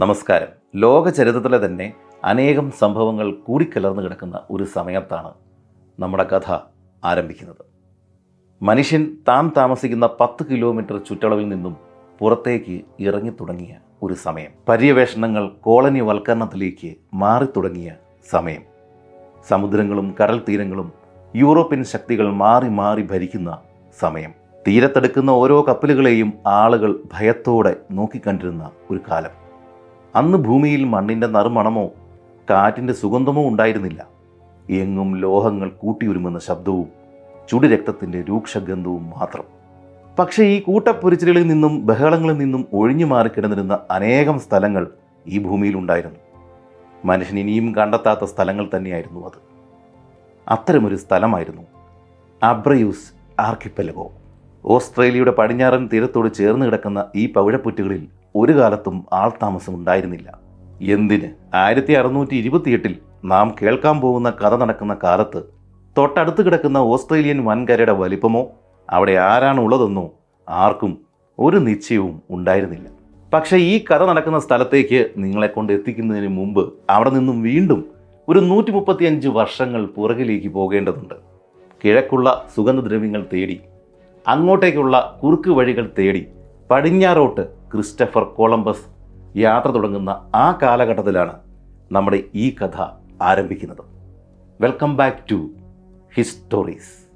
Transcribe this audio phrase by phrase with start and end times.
[0.00, 0.48] നമസ്കാരം.
[0.76, 1.92] ലോക ചരിത്രത്തിലെ തന്നെ
[2.24, 5.32] അനേകം സംഭവങ്ങൾ കൂടിക്കലർന്നു കിടക്കുന്ന ഒരു സമയത്താണ്
[5.98, 6.58] നമ്മുടെ കഥ
[7.04, 7.64] ആരംഭിക്കുന്നത്.
[8.62, 11.76] മനുഷ്യൻ താൻ താമസിക്കുന്ന പത്ത് കിലോമീറ്റർ ചുറ്റളവിൽ നിന്നും
[12.18, 14.50] പുറത്തേക്ക് ഇറങ്ങി തുടങ്ങിയ ഒരു സമയം.
[14.68, 17.92] പര്യവേഷണങ്ങൾ കോളനി വൽക്കരണത്തിലേക്ക് മാറിത്തുടങ്ങിയ
[18.30, 18.62] സമയം.
[19.48, 20.92] സമുദ്രങ്ങളും കടൽ തീരങ്ങളും
[21.36, 23.58] യൂറോപ്യൻ ശക്തികൾ മാറി മാറി ഭരിക്കുന്ന
[24.00, 24.30] സമയം.
[24.68, 29.47] തീരത്തെടുക്കുന്ന ഓരോ കപ്പലുകളെയും ആളുകൾ ഭയത്തോടെ നോക്കിക്കണ്ടിരുന്ന ഒരു കാലം.
[30.16, 31.90] അന്ന് ഭൂമിയിൽ മണ്ണിന്റെ നറുമണമോ
[32.50, 34.06] കാറ്റിന്റെ സുഗന്ധമോ ഉണ്ടായിരുന്നില്ല.
[34.70, 36.88] എങ്ങും ലോഹങ്ങൾ കൂട്ടിയുരുമുന്ന ശബ്ദവും
[37.50, 39.44] ചുടുരക്തത്തിന്റെ രൂക്ഷഗന്ധവും മാത്രം.
[40.18, 44.86] പക്ഷേ ഈ കൂട്ടപ്പൊരിച്ചിലുകളിൽ നിന്നും ബഹളങ്ങളിൽ നിന്നും ഒഴിഞ്ഞു മാറി കിടന്നിരുന്ന അനേകം സ്ഥലങ്ങൾ
[45.26, 46.18] ഈ ഭൂമിയിലുണ്ടായിരുന്നു
[47.04, 49.38] മനുഷ്യൻ ഇനിയും കണ്ടെത്താത്ത സ്ഥലങ്ങൾ തന്നെയായിരുന്നു അത്.
[50.48, 51.62] അത്തരമൊരു സ്ഥലമായിരുന്നു
[52.42, 54.12] അബ്രയൂസ് ആർക്കിപ്പലഗോ.
[54.64, 60.38] ഓസ്ട്രേലിയയുടെ പടിഞ്ഞാറൻ തീരത്തോട് ചേർന്ന് കിടക്കുന്ന ഈ പവിഴപ്പുറ്റുകളിൽ ഒരു കാലത്തും ആൾതാമസം ഉണ്ടായിരുന്നില്ല.
[60.80, 61.28] എന്തിന്?
[61.54, 65.42] ആയിരത്തി അറുന്നൂറ്റി ഇരുപത്തിയെട്ടിൽ നാം കേൾക്കാൻ പോകുന്ന കഥ നടക്കുന്ന കാലത്ത്
[65.98, 68.50] തൊട്ടടുത്ത് കിടക്കുന്ന ഓസ്ട്രേലിയൻ വൻകരയുടെ വലിപ്പമോ
[68.90, 70.14] അവിടെ ആരാണ് ഉള്ളതെന്നോ
[70.48, 70.98] ആർക്കും
[71.38, 72.88] ഒരു നിശ്ചയവും ഉണ്ടായിരുന്നില്ല.
[73.34, 77.84] പക്ഷേ ഈ കഥ നടക്കുന്ന സ്ഥലത്തേക്ക് നിങ്ങളെ കൊണ്ട് എത്തിക്കുന്നതിന് മുമ്പ് അവിടെ നിന്നും വീണ്ടും
[78.28, 81.14] ഒരു നൂറ്റി മുപ്പത്തിയഞ്ച് വർഷങ്ങൾ പുറകിലേക്ക് പോകേണ്ടതുണ്ട്.
[81.84, 83.60] കിഴക്കുള്ള സുഗന്ധദ്രവ്യങ്ങൾ തേടി
[84.28, 86.26] അങ്ങോട്ടേക്കുള്ള കുറുക്ക് വഴികൾ തേടി
[86.70, 88.86] പടിഞ്ഞാറോട്ട് ക്രിസ്റ്റഫർ കൊളംബസ്
[89.36, 91.34] യാത്ര തുടങ്ങുന്ന ആ കാലഘട്ടത്തിലാണ്
[91.92, 92.76] നമ്മുടെ ഈ കഥ
[93.22, 93.84] ആരംഭിക്കുന്നത്.
[94.60, 95.38] Welcome back to
[96.16, 97.07] histories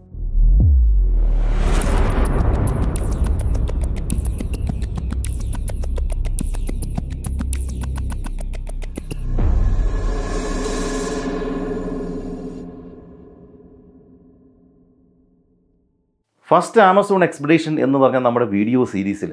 [16.53, 19.31] first Amazon expedition എന്ന് പറഞ്ഞ നമ്മുടെ വീഡിയോ സീരീസിൽ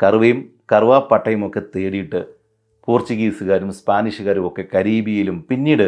[0.00, 0.38] കറുവയും
[0.72, 2.20] കറുവാപ്പട്ടയും ഒക്കെ തേടിയിട്ട്
[2.88, 5.84] പോർച്ചുഗീസുകാരും സ്പാനിഷുകാരും ഒക്കെ കരീബിയയിലും പിന്നീട്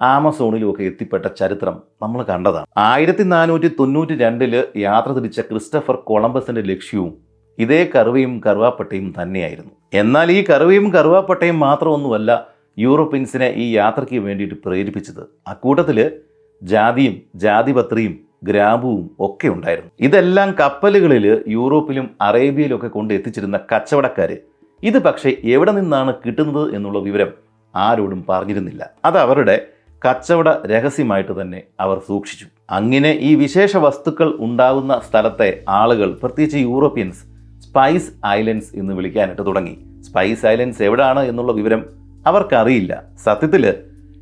[0.00, 2.66] ആമസോണിലും ഒക്കെ എത്തിപ്പെട്ട ചരിത്രം നമ്മൾ കണ്ടതാണ്.
[2.88, 4.54] ആയിരത്തി നാനൂറ്റി തൊണ്ണൂറ്റി രണ്ടിൽ
[4.86, 7.12] യാത്ര തിരിച്ച ക്രിസ്റ്റഫർ കൊളംബസിന്റെ ലക്ഷ്യവും
[7.58, 9.72] ഇതേ കറുവയും കറുവാപ്പട്ടയും തന്നെയായിരുന്നു.
[10.02, 12.30] എന്നാൽ ഈ കറുവയും കറുവാപ്പട്ടയും മാത്രമൊന്നുമല്ല
[12.84, 15.24] യൂറോപ്യൻസിനെ ഈ യാത്രയ്ക്ക് വേണ്ടിയിട്ട് പ്രേരിപ്പിച്ചത്.
[15.54, 16.00] അക്കൂട്ടത്തിൽ
[16.62, 19.90] ജാതിയും ജാതിപത്രിയും ഗ്രാമ്പുവും ഒക്കെ ഉണ്ടായിരുന്നു.
[20.00, 24.36] ഇതെല്ലാം കപ്പലുകളിൽ യൂറോപ്പിലും അറേബ്യയിലും ഒക്കെ കൊണ്ട് എത്തിച്ചിരുന്ന കച്ചവടക്കാര്.
[24.82, 27.28] ഇത് പക്ഷേ എവിടെ നിന്നാണ് കിട്ടുന്നത് എന്നുള്ള വിവരം
[27.76, 28.90] ആരോടും പറഞ്ഞിരുന്നില്ല.
[29.04, 29.66] അത് അവരുടെ
[30.08, 32.46] കച്ചവട രഹസ്യമായിട്ട് തന്നെ അവർ സൂക്ഷിച്ചു.
[32.70, 37.24] അങ്ങനെ ഈ വിശേഷ വസ്തുക്കൾ ഉണ്ടാകുന്ന സ്ഥലത്തെ ആളുകൾ പ്രത്യേകിച്ച് യൂറോപ്യൻസ്
[37.62, 39.78] സ്പൈസ് ഐലൻഡ്സ് എന്ന് വിളിക്കാനായിട്ട് തുടങ്ങി.
[40.00, 41.86] സ്പൈസ് ഐലൻഡ്സ് എവിടെയാണ് എന്നുള്ള വിവരം
[42.26, 43.02] അവർക്കറിയില്ല.
[43.24, 43.74] സത്യത്തിൽ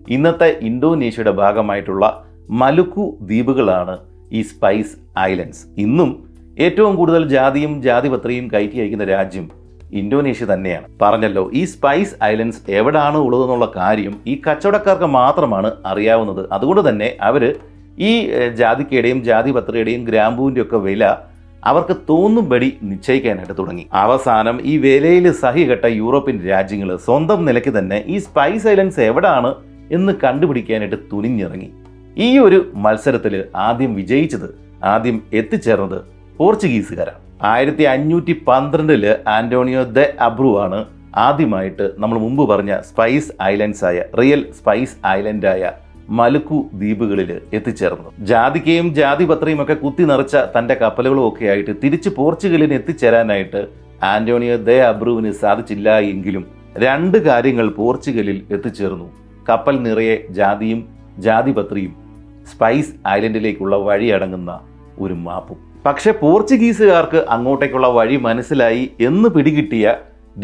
[0.08, 3.98] ഇന്നത്തെ ഇന്തോനേഷ്യയുടെ ഭാഗമായിട്ടുള്ള മലുക്കു ദ്വീപുകളാണ്
[4.32, 5.66] ഈ സ്പൈസ് ഐലൻഡ്സ്.
[5.78, 6.24] ഇന്നും
[6.58, 9.48] ഏറ്റവും കൂടുതൽ ജാതിയും ജാതിപത്രിയും കയറ്റി അയക്കുന്ന രാജ്യം
[9.92, 10.86] ഇന്തോനേഷ്യ തന്നെയാണ്.
[11.02, 16.48] പറഞ്ഞല്ലോ ഈ സ്പൈസ് ഐലൻഡ്സ് എവിടാണ് ഉള്ളതെന്നുള്ള കാര്യം ഈ കച്ചവടക്കാർക്ക് മാത്രമാണ് അറിയാവുന്നത്.
[16.52, 17.54] അതുകൊണ്ട് തന്നെ അവർ
[17.98, 21.16] ഈ ജാതിക്കയുടെയും ജാതിപത്രിയുടെയും ഗ്രാമ്പൂവിന്റെ ഒക്കെ വില
[21.64, 23.86] അവർക്ക് തോന്നുംപടി നിശ്ചയിക്കാനായിട്ട് തുടങ്ങി.
[23.92, 29.54] അവസാനം ഈ വിലയിൽ സഹികെട്ട യൂറോപ്യൻ രാജ്യങ്ങൾ സ്വന്തം നിലയ്ക്ക് തന്നെ ഈ സ്പൈസ് ഐലൻഡ്സ് എവിടാണ്
[29.90, 31.70] എന്ന് കണ്ടുപിടിക്കാനായിട്ട് തുനിഞ്ഞിറങ്ങി.
[32.16, 36.02] ഈ ഒരു മത്സരത്തിൽ ആദ്യം വിജയിച്ചത് ആദ്യം എത്തിച്ചേർന്നത്
[36.38, 37.20] പോർച്ചുഗീസുകാരാണ്.
[37.42, 40.84] ആയിരത്തി അഞ്ഞൂറ്റി പന്ത്രണ്ടിൽ ആന്റോണിയോ ദ അബ്രു ആണ്
[41.16, 45.72] ആദ്യമായിട്ട് നമ്മൾ മുമ്പ് പറഞ്ഞ സ്പൈസ് ഐലൻഡ്സ് ആയ റിയൽ സ്പൈസ് ഐലൻഡായ
[46.08, 48.12] മലുക്കു ദ്വീപുകളിൽ എത്തിച്ചേർന്നത്.
[48.18, 53.68] ജാതിക്കയും ജാതിപത്രയും ഒക്കെ കുത്തി നിറച്ച തന്റെ കപ്പലുകളും ഒക്കെ ആയിട്ട് തിരിച്ച് പോർച്ചുഗലിന് എത്തിച്ചേരാനായിട്ട്
[54.02, 56.46] ആന്റോണിയോ ദ അബ്രുവിന് സാധിച്ചില്ല എങ്കിലും
[56.78, 59.10] രണ്ട് കാര്യങ്ങൾ പോർച്ചുഗലിൽ എത്തിച്ചേർന്നു.
[59.48, 60.88] കപ്പൽ നിറയെ ജാതിയും
[61.18, 62.03] ജാതിപത്രിയും
[62.46, 64.60] സ്പൈസ് ഐലൻഡിലേക്കുള്ള വഴി അടങ്ങുന്ന
[64.98, 65.56] ഒരു മാപ്പും.
[65.86, 69.94] പക്ഷെ പോർച്ചുഗീസുകാർക്ക് അങ്ങോട്ടേക്കുള്ള വഴി മനസ്സിലായി എന്ന് പിടികിട്ടിയ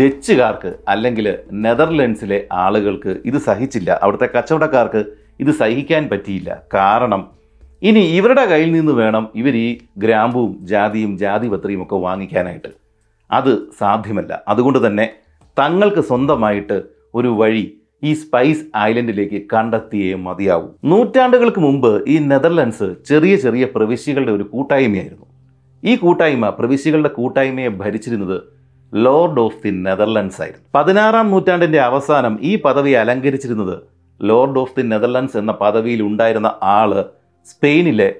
[0.00, 4.00] ഡച്ചുകാർക്ക് അല്ലെങ്കിൽ നെതർലൻഡ്സിലെ ആളുകൾക്ക് ഇത് സഹിച്ചില്ല.
[4.02, 5.04] അവിടുത്തെ കച്ചവടക്കാർക്ക്
[5.40, 6.62] ഇത് സഹിക്കാൻ പറ്റിയില്ല.
[6.74, 7.30] കാരണം
[7.82, 12.68] ഇനി ഇവരുടെ കയ്യിൽ നിന്ന് വേണം ഇവർ ഈ ഗ്രാമ്പുവും ജാതിയും ജാതിപത്രിയും ഒക്കെ വാങ്ങിക്കാനായിട്ട്.
[13.30, 14.42] അത് സാധ്യമല്ല.
[14.48, 15.10] അതുകൊണ്ട് തന്നെ
[15.58, 16.82] തങ്ങൾക്ക് സ്വന്തമായിട്ട്
[17.14, 20.68] ഒരു വഴി ഈ സ്പൈസ് ഐലൻഡിലേക്ക് കണ്ടെത്തിയേ മതിയാവൂ.
[20.84, 25.26] നൂറ്റാണ്ടുകൾക്ക് മുമ്പ് ഈ നെതർലൻഡ്സ് ചെറിയ ചെറിയ പ്രവിശ്യകളുടെ ഒരു കൂട്ടായ്മയായിരുന്നു.
[25.84, 28.42] ഈ കൂട്ടായ്മ പ്രവിശ്യകളുടെ കൂട്ടായ്മയെ ഭരിച്ചിരുന്നത്
[28.94, 30.66] ലോർഡ് ഓഫ് ദി നെതർലൻഡ്സ് ആയിരുന്നു.
[30.74, 33.78] പതിനാറാം നൂറ്റാണ്ടിന്റെ അവസാനം ഈ പദവി അലങ്കരിച്ചിരുന്നത്
[34.22, 37.04] ലോർഡ് ഓഫ് ദി നെതർലൻഡ്സ് എന്ന പദവിയിൽ ഉണ്ടായിരുന്ന ആൾ
[37.46, 38.14] സ്പെയിനിലെ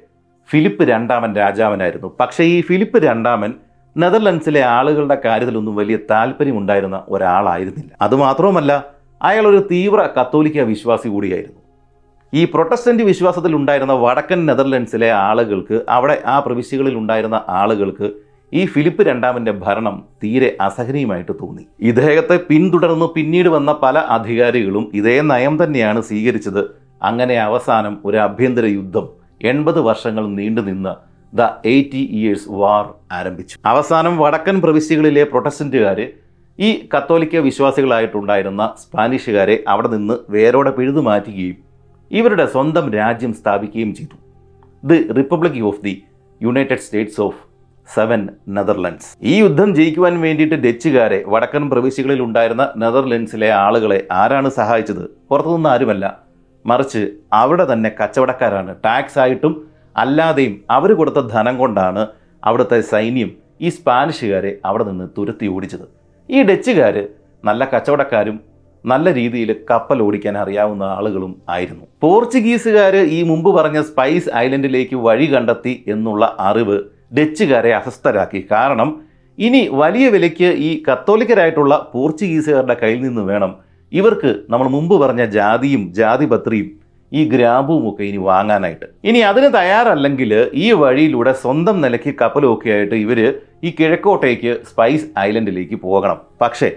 [0.51, 2.17] ഫിലിപ്പ് രണ്ടാമൻ രാജാവനായിരുന്നു.
[2.21, 3.55] പക്ഷേ ഈ ഫിലിപ്പ് രണ്ടാമൻ
[3.97, 7.97] നെതർലൻഡ്സിലെ ആളുകളുടെ കാര്യത്തിലൊന്നും വലിയ താല്പര്യമുണ്ടായിരുന്ന ഒരാളായിരുന്നില്ല.
[8.01, 11.61] അതുമാത്രവുമല്ല അയാൾ ഒരു തീവ്ര കത്തോലിക്ക വിശ്വാസി കൂടിയായിരുന്നു.
[12.35, 18.11] ഈ പ്രൊട്ടസ്റ്റന്റ് വിശ്വാസത്തിൽ ഉണ്ടായിരുന്ന വടക്കൻ നെതർലൻഡ്സിലെ ആളുകൾക്ക് അവിടെ ആ പ്രവിശ്യകളിൽ ഉണ്ടായിരുന്ന ആളുകൾക്ക്
[18.53, 21.67] ഈ ഫിലിപ്പ് രണ്ടാമന്റെ ഭരണം തീരെ അസഹനീയമായിട്ട് തോന്നി.
[21.81, 26.71] ഇദ്ദേഹത്തെ പിന്തുടർന്ന് പിന്നീട് വന്ന പല അധികാരികളും ഇതേ നയം തന്നെയാണ് സ്വീകരിച്ചത്.
[27.03, 29.09] അങ്ങനെ അവസാനം ഒരു ആഭ്യന്തര യുദ്ധം
[29.43, 30.97] എൺപത് വർഷങ്ങൾ നീണ്ടുനിന്ന
[31.35, 33.57] ദ എയ്റ്റി ഇയേഴ്സ് വാർ ആരംഭിച്ചു.
[33.65, 36.01] അവസാനം വടക്കൻ പ്രവിശ്യകളിലെ പ്രൊട്ടസ്റ്റന്റുകാർ
[36.67, 41.59] ഈ കത്തോലിക്ക വിശ്വാസികളായിട്ടുണ്ടായിരുന്ന സ്പാനിഷുകാരെ അവിടെ നിന്ന് വേരോടെ പിഴുതു മാറ്റുകയും
[42.11, 44.17] ഇവരുടെ സ്വന്തം രാജ്യം സ്ഥാപിക്കുകയും ചെയ്തു.
[44.91, 45.95] The Republic of the
[46.41, 47.39] United States of
[47.95, 49.09] Seven Netherlands.
[49.23, 55.05] ഈ യുദ്ധം ജയിക്കുവാൻ വേണ്ടിയിട്ട് ഡച്ചുകാരെ വടക്കൻ പ്രവിശ്യകളിൽ ഉണ്ടായിരുന്ന നെതർലൻഡ്സിലെ ആളുകളെ ആരാണ് സഹായിച്ചത്?
[55.31, 56.05] പുറത്തുനിന്ന് ആരുമല്ല.
[56.65, 57.03] മറിച്ച്
[57.33, 58.75] അവിടെ തന്നെ കച്ചവടക്കാരാണ്.
[58.85, 59.55] ടാക്സ് ആയിട്ടും
[59.97, 62.05] അല്ലാതെയും അവർ കൊടുത്ത ധനം കൊണ്ടാണ്
[62.45, 66.00] അവിടുത്തെ സൈന്യം ഈ സ്പാനിഷുകാരെ അവിടെ നിന്ന് തുരത്തി ഓടിച്ചത്.
[66.35, 66.97] ഈ ഡച്ചുകാർ
[67.45, 68.37] നല്ല കച്ചവടക്കാരും
[68.85, 71.85] നല്ല രീതിയിൽ കപ്പൽ ഓടിക്കാൻ അറിയാവുന്ന ആളുകളും ആയിരുന്നു.
[72.03, 76.77] പോർച്ചുഗീസുകാർ ഈ മുമ്പ് പറഞ്ഞ സ്പൈസ് ഐലൻഡിലേക്ക് വഴി കണ്ടെത്തി എന്നുള്ള അറിവ്
[77.19, 78.41] ഡച്ചുകാരെ അസ്വസ്ഥരാക്കി.
[78.53, 78.91] കാരണം
[79.39, 83.53] ഇനി വലിയ വിലയ്ക്ക് ഈ കത്തോലിക്കരായിട്ടുള്ള പോർച്ചുഗീസുകാരുടെ കയ്യിൽ നിന്ന് വേണം.
[83.93, 86.69] ഇവർക്ക് നമ്മൾ മുമ്പ് പറഞ്ഞ ജാതിയും ജാതിപത്രിയും
[87.13, 88.87] ഈ ഗ്രാമ്പുമൊക്കെ ഇനി വാങ്ങാനായിട്ട്.
[89.09, 90.33] ഇനി അതിന് തയ്യാറല്ലെങ്കിൽ
[90.65, 93.21] ഈ വഴിയിലൂടെ സ്വന്തം നിലയ്ക്ക് കപ്പലൊക്കെ ആയിട്ട് ഇവർ
[93.67, 96.19] ഈ കിഴക്കോട്ടേക്ക് സ്പൈസ് ഐലൻഡിലേക്ക് പോകണം.
[96.43, 96.71] പക്ഷേ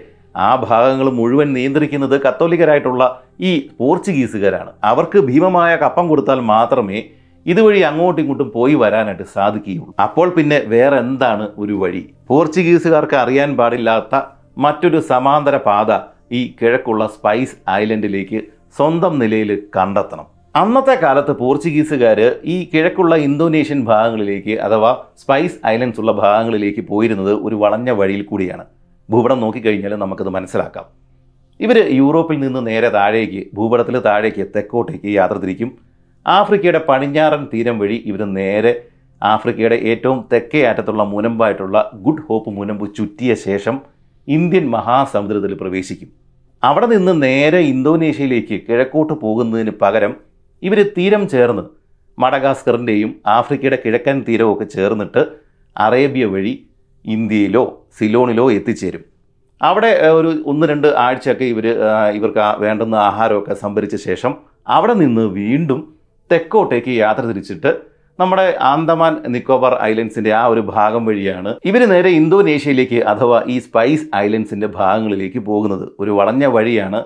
[0.46, 3.02] ആ ഭാഗങ്ങൾ മുഴുവൻ നിയന്ത്രിക്കുന്നത് കത്തോലിക്കരായിട്ടുള്ള
[3.40, 4.70] ഈ പോർച്ചുഗീസുകാരാണ്.
[4.90, 6.98] അവർക്ക് ഭീമമായ കപ്പം കൊടുത്താൽ മാത്രമേ
[7.46, 9.92] ഇതുവഴി അങ്ങോട്ടും ഇങ്ങോട്ടും പോയി വരാനായിട്ട് സാധിക്കുകയുള്ളൂ.
[10.04, 12.02] അപ്പോൾ പിന്നെ വേറെ എന്താണ് ഒരു വഴി?
[12.28, 14.22] പോർച്ചുഗീസുകാർക്ക് അറിയാൻ പാടില്ലാത്ത
[14.64, 15.92] മറ്റൊരു സമാന്തര പാത
[16.32, 18.38] ഈ കിഴക്കുള്ള സ്പൈസ് ഐലൻഡിലേക്ക്
[18.76, 20.26] സ്വന്തം നിലയിൽ കണ്ടെത്തണം.
[20.56, 27.90] അന്നത്തെ കാലത്ത് പോർച്ചുഗീസുകാർ ഈ കിഴക്കുള്ള ഇന്തോനേഷ്യൻ ഭാഗങ്ങളിലേക്ക് അഥവാ സ്പൈസ് ഐലൻഡ്സ് ഉള്ള ഭാഗങ്ങളിലേക്ക് പോയിരുന്നത് ഒരു വളഞ്ഞ
[27.90, 28.64] വഴിയിൽ കൂടിയാണ്.
[29.10, 30.86] ഭൂപടം നോക്കിക്കഴിഞ്ഞാൽ നമുക്കത് മനസ്സിലാക്കാം.
[31.60, 35.70] ഇവർ യൂറോപ്പിൽ നിന്ന് നേരെ താഴേക്ക് ഭൂപടത്തിൽ താഴേക്ക് തെക്കോട്ടേക്ക് യാത്ര തിരിക്കും.
[36.26, 38.74] ആഫ്രിക്കയുടെ പടിഞ്ഞാറൻ തീരം വഴി ഇവർ നേരെ
[39.22, 43.80] ആഫ്രിക്കയുടെ ഏറ്റവും തെക്കേ അറ്റത്തുള്ള മുനമ്പായിട്ടുള്ള ഗുഡ് ഹോപ്പ് മുനമ്പ് ചുറ്റിയ ശേഷം
[44.28, 46.23] ഇന്ത്യൻ മഹാസമുദ്രത്തിൽ പ്രവേശിക്കും.
[46.64, 50.12] അവിടെ നിന്ന് നേരെ ഇന്തോനേഷ്യയിലേക്ക് കിഴക്കോട്ട് പോകുന്നതിന് പകരം
[50.62, 51.64] ഇവർ തീരം ചേർന്ന്
[52.18, 55.22] മഡഗാസ്കറിന്റെയും ആഫ്രിക്കയുടെ കിഴക്കൻ തീരമൊക്കെ ചേർന്നിട്ട്
[55.76, 56.52] അറേബ്യ വഴി
[57.04, 57.64] ഇന്ത്യയിലോ
[57.98, 59.02] സിലോണിലോ എത്തിച്ചേരും.
[59.60, 61.66] അവിടെ ഒരു ഒന്ന് രണ്ട് ആഴ്ചയൊക്കെ ഇവർ
[62.14, 64.32] ഇവർക്ക് വേണ്ടുന്ന ആഹാരമൊക്കെ സംഭരിച്ച ശേഷം
[64.66, 65.80] അവിടെ നിന്ന് വീണ്ടും
[66.30, 67.70] തെക്കോട്ടേക്ക് യാത്ര തിരിച്ചിട്ട്
[68.18, 74.66] നമ്മുടെ ആന്തമാൻ നിക്കോബാർ ഐലൻഡ്സിന്റെ ആ ഒരു ഭാഗം വഴിയാണ് ഇവർ നേരെ ഇന്തോനേഷ്യയിലേക്ക് അഥവാ ഈ സ്പൈസ് ഐലൻഡ്സിന്റെ
[74.66, 75.86] ഭാഗങ്ങളിലേക്ക് പോകുന്നത്.
[76.00, 77.00] ഒരു വളഞ്ഞ വഴിയാണ്.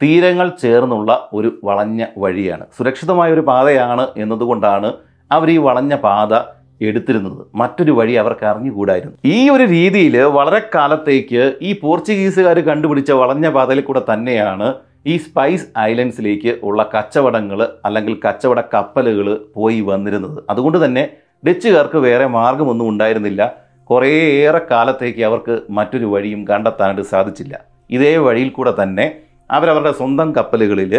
[0.00, 2.64] തീരങ്ങൾ ചേർന്നുള്ള ഒരു വളഞ്ഞ വഴിയാണ്.
[2.78, 4.90] സുരക്ഷിതമായ ഒരു പാതയാണ് എന്നതുകൊണ്ടാണ്
[5.30, 6.34] അവർ ഈ വളഞ്ഞ പാത
[6.82, 7.40] എടുത്തിരുന്നത്.
[7.54, 9.16] മറ്റൊരു വഴി അവർക്ക് അറിഞ്ഞുകൂടായിരുന്നു.
[9.24, 14.68] ഈ ഒരു രീതിയിൽ വളരെ കാലത്തേക്ക് ഈ പോർച്ചുഗീസുകാർ കണ്ടുപിടിച്ച വളഞ്ഞ പാതയിൽ കൂടെ തന്നെയാണ്
[15.06, 20.38] ഈ സ്പൈസ് ഐലൻഡ്സിലേക്ക് ഉള്ള കച്ചവടങ്ങൾ അല്ലെങ്കിൽ കച്ചവട കപ്പലുകൾ പോയി വന്നിരുന്നത്.
[20.50, 21.04] അതുകൊണ്ട് തന്നെ
[21.46, 23.42] ഡച്ചുകാർക്ക് വേറെ മാർഗമൊന്നും ഉണ്ടായിരുന്നില്ല.
[23.90, 27.54] കുറേയേറെ കാലത്തേക്ക് അവർക്ക് മറ്റൊരു വഴിയും കണ്ടെത്താനായിട്ട് സാധിച്ചില്ല.
[27.96, 29.06] ഇതേ വഴിയിൽ കൂടെ തന്നെ
[29.50, 30.92] അവരവരുടെ സ്വന്തം കപ്പലുകളിൽ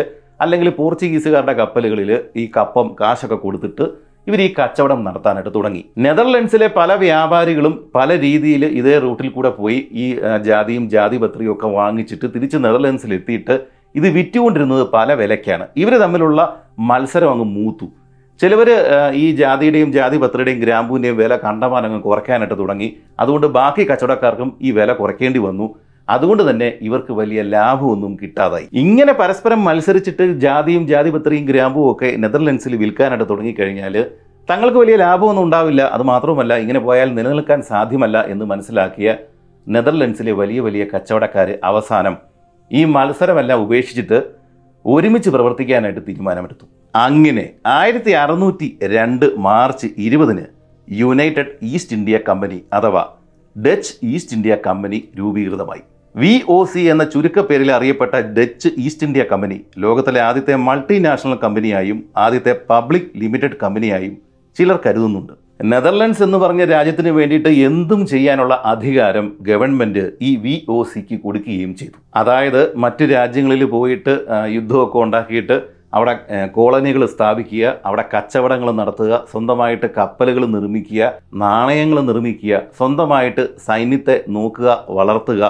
[0.44, 2.12] അല്ലെങ്കിൽ പോർച്ചുഗീസുകാരുടെ കപ്പലുകളിൽ
[2.42, 3.86] ഈ കപ്പം കാശൊക്കെ കൊടുത്തിട്ട്
[4.30, 5.82] ഇവർ ഈ കച്ചവടം നടത്താനായിട്ട് തുടങ്ങി.
[6.06, 12.28] നെതർലൻഡ്സിലെ പല വ്യാപാരികളും പല രീതിയിൽ ഇതേ റൂട്ടിൽ കൂടെ പോയി ഈ ജാതിയും ജാതിയും ജാതിപത്രിയും ഒക്കെ വാങ്ങിച്ചിട്ട്
[12.34, 13.56] തിരിച്ച് നെതർലൻഡ്സിൽ എത്തിയിട്ട്
[13.96, 15.68] ഇത് വിറ്റുകൊണ്ടിരുന്നത് പല വിലയ്ക്കാണ്.
[15.78, 16.40] ഇവർ തമ്മിലുള്ള
[16.80, 17.88] മത്സരം അങ്ങ് മൂത്തു.
[18.42, 18.70] ചിലവർ
[19.14, 22.88] ഈ ജാതിയുടെയും ജാതി പത്രയുടെയും ഗ്രാമ്പൂവിന്റെയും വില കണ്ടമാനം അങ്ങ് കുറയ്ക്കാനായിട്ട് തുടങ്ങി.
[23.20, 25.68] അതുകൊണ്ട് ബാക്കി കച്ചവടക്കാർക്കും ഈ വില കുറയ്ക്കേണ്ടി വന്നു.
[26.10, 28.68] അതുകൊണ്ട് തന്നെ ഇവർക്ക് വലിയ ലാഭമൊന്നും കിട്ടാതായി.
[28.84, 33.96] ഇങ്ങനെ പരസ്പരം മത്സരിച്ചിട്ട് ജാതിയും ജാതി ജാതിപത്രിയും ഗ്രാമ്പും ഒക്കെ നെതർലൻഡ്സിൽ വിൽക്കാനായിട്ട് തുടങ്ങിക്കഴിഞ്ഞാൽ
[34.50, 35.82] തങ്ങൾക്ക് വലിയ ലാഭമൊന്നും ഉണ്ടാവില്ല.
[35.82, 39.16] അത് മാത്രമല്ല ഇങ്ങനെ പോയാൽ നിലനിൽക്കാൻ സാധ്യമല്ല എന്ന് മനസ്സിലാക്കിയ
[39.68, 42.31] നെതർലൻഡ്സിലെ വലിയ വലിയ കച്ചവടക്കാർ അവസാനം
[42.72, 44.20] ഈ മത്സരമെല്ലാം ഉപേക്ഷിച്ചിട്ട്
[44.86, 46.66] ഒരുമിച്ച് പ്രവർത്തിക്കാനായിട്ട് തീരുമാനമെടുത്തു.
[46.96, 50.46] അങ്ങനെ ആയിരത്തി അറുന്നൂറ്റി രണ്ട് മാർച്ച് ഇരുപതിന്
[50.88, 53.04] യുണൈറ്റഡ് ഈസ്റ്റ് ഇന്ത്യ കമ്പനി അഥവാ
[53.56, 55.84] ഡച്ച് ഈസ്റ്റ് ഇന്ത്യ കമ്പനി രൂപീകൃതമായി.
[56.16, 62.54] വി ഒ സി എന്ന ചുരുക്കപ്പേരിൽ അറിയപ്പെട്ട ഡച്ച് ഈസ്റ്റ് ഇന്ത്യ കമ്പനി ലോകത്തിലെ ആദ്യത്തെ മൾട്ടിനാഷണൽ കമ്പനിയായും ആദ്യത്തെ
[62.70, 64.16] പബ്ലിക് ലിമിറ്റഡ് കമ്പനിയായും
[64.58, 65.34] ചിലർ കരുതുന്നുണ്ട്.
[65.70, 71.98] നെതർലൻഡ്സ് എന്ന് പറഞ്ഞ രാജ്യത്തിന് വേണ്ടിയിട്ട് എന്തും ചെയ്യാനുള്ള അധികാരം ഗവൺമെന്റ് ഈ വി ഒ സിക്ക് കൊടുക്കുകയും ചെയ്തു.
[72.16, 74.14] അതായത് മറ്റു രാജ്യങ്ങളിൽ പോയിട്ട്
[74.56, 75.58] യുദ്ധമൊക്കെ ഉണ്ടാക്കിയിട്ട്
[75.94, 76.14] അവിടെ
[76.56, 81.12] കോളനികൾ സ്ഥാപിക്കുക അവിടെ കച്ചവടങ്ങൾ നടത്തുക സ്വന്തമായിട്ട് കപ്പലുകൾ നിർമ്മിക്കുക
[81.44, 85.44] നാണയങ്ങൾ നിർമ്മിക്കുക സ്വന്തമായിട്ട് സൈന്യത്തെ നോക്കുക വളർത്തുക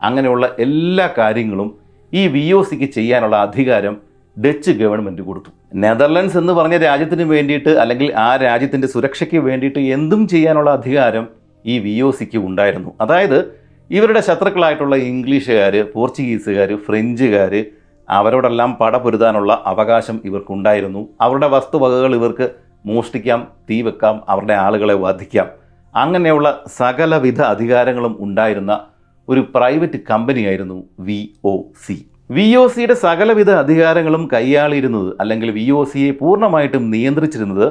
[0.00, 1.68] അങ്ങനെയുള്ള എല്ലാ കാര്യങ്ങളും
[2.12, 3.94] ഈ വി ഒ സിക്ക് ചെയ്യാനുള്ള അധികാരം
[4.36, 5.50] ഡച്ച് ഗവൺമെന്റ് കൊടുത്തു.
[5.74, 11.28] നെതർലൻഡ്സ് എന്ന് പറഞ്ഞ രാജ്യത്തിന് വേണ്ടിയിട്ട് അല്ലെങ്കിൽ ആ രാജ്യത്തിന്റെ സുരക്ഷയ്ക്ക് വേണ്ടിയിട്ട് എന്തും ചെയ്യാനുള്ള അധികാരം
[11.64, 12.90] ഈ വി ഒ സിക്ക് ഉണ്ടായിരുന്നു.
[13.00, 13.54] അതായത്
[13.90, 17.64] ഇവരുടെ ശത്രുക്കളായിട്ടുള്ള ഇംഗ്ലീഷുകാർ പോർച്ചുഗീസുകാർ ഫ്രഞ്ചുകാർ
[18.08, 21.08] അവരോടെല്ലാം പടപൊരുതാനുള്ള അവകാശം ഇവർക്കുണ്ടായിരുന്നു.
[21.20, 22.48] അവരുടെ വസ്തുവകകൾ ഇവർക്ക്
[22.86, 25.48] മോഷ്ടിക്കാം തീ വെക്കാം അവരുടെ ആളുകളെ വധിക്കാം.
[25.94, 28.80] അങ്ങനെയുള്ള സകലവിധ അധികാരങ്ങളും ഉണ്ടായിരുന്ന
[29.28, 31.96] ഒരു private കമ്പനിയായിരുന്നു V O C
[32.34, 37.66] V O സിയുടെ സകലവിധ അധികാരങ്ങളും കൈയാളിയിരുന്നത് അല്ലെങ്കിൽ വി ഒ സിയെ പൂർണമായിട്ടും നിയന്ത്രിച്ചിരുന്നത്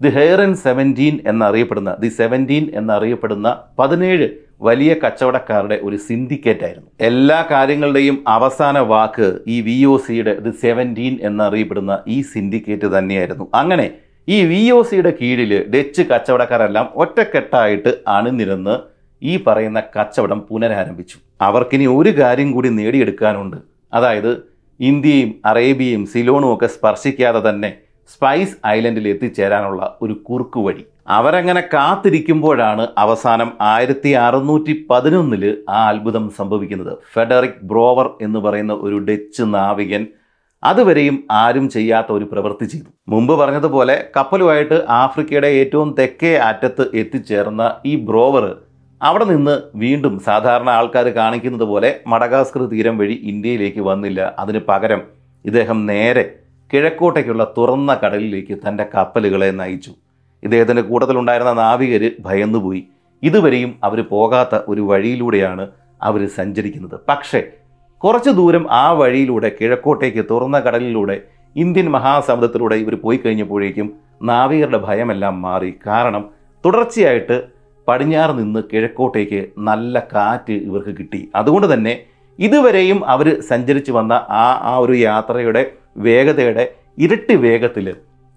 [0.00, 3.48] ദി ഹെയർ ആൻഡ് സെവന്റീൻ എന്നറിയപ്പെടുന്ന ദി സെവന്റീൻ എന്നറിയപ്പെടുന്ന
[3.78, 4.26] പതിനേഴ്
[4.68, 11.14] വലിയ കച്ചവടക്കാരുടെ ഒരു സിൻഡിക്കേറ്റ് ആയിരുന്നു എല്ലാ കാര്യങ്ങളുടെയും അവസാന വാക്ക് ഈ വി ഒ സിയുടെ ദി സെവന്റീൻ
[11.28, 13.46] എന്നറിയപ്പെടുന്ന ഈ സിൻഡിക്കേറ്റ് തന്നെയായിരുന്നു.
[13.60, 13.86] അങ്ങനെ
[14.28, 18.76] ഈ വി ഒ സിയുടെ കീഴിൽ ഡച്ച് കച്ചവടക്കാരെല്ലാം ഒറ്റക്കെട്ടായിട്ട് അണിനിരന്ന്
[19.22, 21.18] ഈ പറയുന്ന കച്ചവടം പുനരാരംഭിച്ചു.
[21.48, 23.58] അവർക്കിനി ഒരു കാര്യം കൂടി നേടിയെടുക്കാനുണ്ട്.
[23.92, 24.32] അതായത്
[24.80, 27.70] ഇന്ത്യയും അറേബ്യയും സിലോണും ഒക്കെ സ്പർശിക്കാതെ തന്നെ
[28.12, 36.92] സ്പൈസ് ഐലൻഡിൽ എത്തിച്ചേരാനുള്ള ഒരു കുറുക്കുവഴി അവരങ്ങനെ കാത്തിരിക്കുമ്പോഴാണ് അവസാനം ആയിരത്തി അറുന്നൂറ്റി പതിനൊന്നിൽ ആ അത്ഭുതം സംഭവിക്കുന്നത്.
[37.12, 40.06] ഫെഡറിക് ബ്രോവർ എന്ന് പറയുന്ന ഒരു ഡച്ച് നാവികൻ
[40.62, 42.88] അതുവരെയും ആരും ചെയ്യാത്ത ഒരു പ്രവൃത്തി ചെയ്തു.
[43.08, 48.46] മുമ്പ് പറഞ്ഞതുപോലെ കപ്പലുമായിട്ട് ആഫ്രിക്കയുടെ ഏറ്റവും തെക്കേ അറ്റത്ത് എത്തിച്ചേർന്ന ഈ ബ്രോവർ
[49.02, 54.34] അവിടെ നിന്ന് വീണ്ടും സാധാരണ ആൾക്കാർ കാണിക്കുന്നത് പോലെ മഡഗാസ്കർ തീരം വഴി ഇന്ത്യയിലേക്ക് വന്നില്ല.
[54.38, 55.02] അതിന് പകരം
[55.44, 56.34] ഇദ്ദേഹം നേരെ
[56.72, 59.90] കിഴക്കോട്ടേക്കുള്ള തുറന്ന കടലിലേക്ക് തന്റെ കപ്പലുകളെ നയിച്ചു.
[60.42, 62.82] ഇദ്ദേഹത്തിന്റെ കൂട്ടത്തിലുണ്ടായിരുന്ന നാവികർ ഭയന്നുപോയി.
[63.22, 65.70] ഇതുവരെയും അവർ പോകാത്ത ഒരു വഴിയിലൂടെയാണ്
[66.02, 67.00] അവർ സഞ്ചരിക്കുന്നത്.
[67.08, 67.40] പക്ഷേ
[67.98, 71.22] കുറച്ച് ദൂരം ആ വഴിയിലൂടെ കിഴക്കോട്ടേക്ക് തുറന്ന കടലിലൂടെ
[71.56, 73.92] ഇന്ത്യൻ മഹാസമുദ്രത്തിലൂടെ ഇവർ പോയി കഴിഞ്ഞപ്പോഴേക്കും
[74.22, 75.78] നാവികരുടെ ഭയമെല്ലാം മാറി.
[75.86, 76.30] കാരണം
[76.66, 77.59] തുടർച്ചയായിട്ട്
[77.90, 81.20] പടിഞ്ഞാറ് നിന്ന് കിഴക്കോട്ടേക്ക് നല്ല കാറ്റ് ഇവർക്ക് കിട്ടി.
[81.40, 81.94] അതുകൊണ്ട് തന്നെ
[82.38, 85.62] ഇതുവരെയും അവർ സഞ്ചരിച്ചു വന്ന ആ ആ ഒരു യാത്രയുടെ
[86.08, 86.64] വേഗതയുടെ
[87.04, 87.86] ഇരട്ടി വേഗത്തിൽ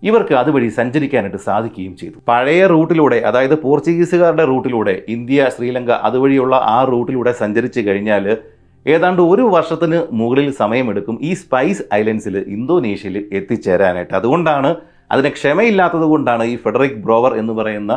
[0.04, 2.18] ഇവർക്ക് അതുവഴി സഞ്ചരിക്കാനായിട്ട് സാധിക്കുകയും ചെയ്തു.
[2.30, 8.26] പഴയ റൂട്ടിലൂടെ അതായത് പോർച്ചുഗീസുകാരുടെ റൂട്ടിലൂടെ ഇന്ത്യ ശ്രീലങ്ക അതുവഴിയുള്ള ആ റൂട്ടിലൂടെ സഞ്ചരിച്ചു കഴിഞ്ഞാൽ
[8.86, 14.14] ഏതാണ്ട് ഒരു വർഷത്തിന് മുകളിൽ സമയമെടുക്കും ഈ സ്പൈസ് ഐലൻഡ്സിൽ ഇന്തോനേഷ്യയിൽ എത്തിച്ചേരാനായിട്ട്.
[14.20, 14.72] അതുകൊണ്ടാണ്
[15.14, 17.94] അതിന് ക്ഷമയില്ലാത്തത് കൊണ്ടാണ് ഈ ഫെഡറിക് ബ്രോവർ എന്ന് പറയുന്ന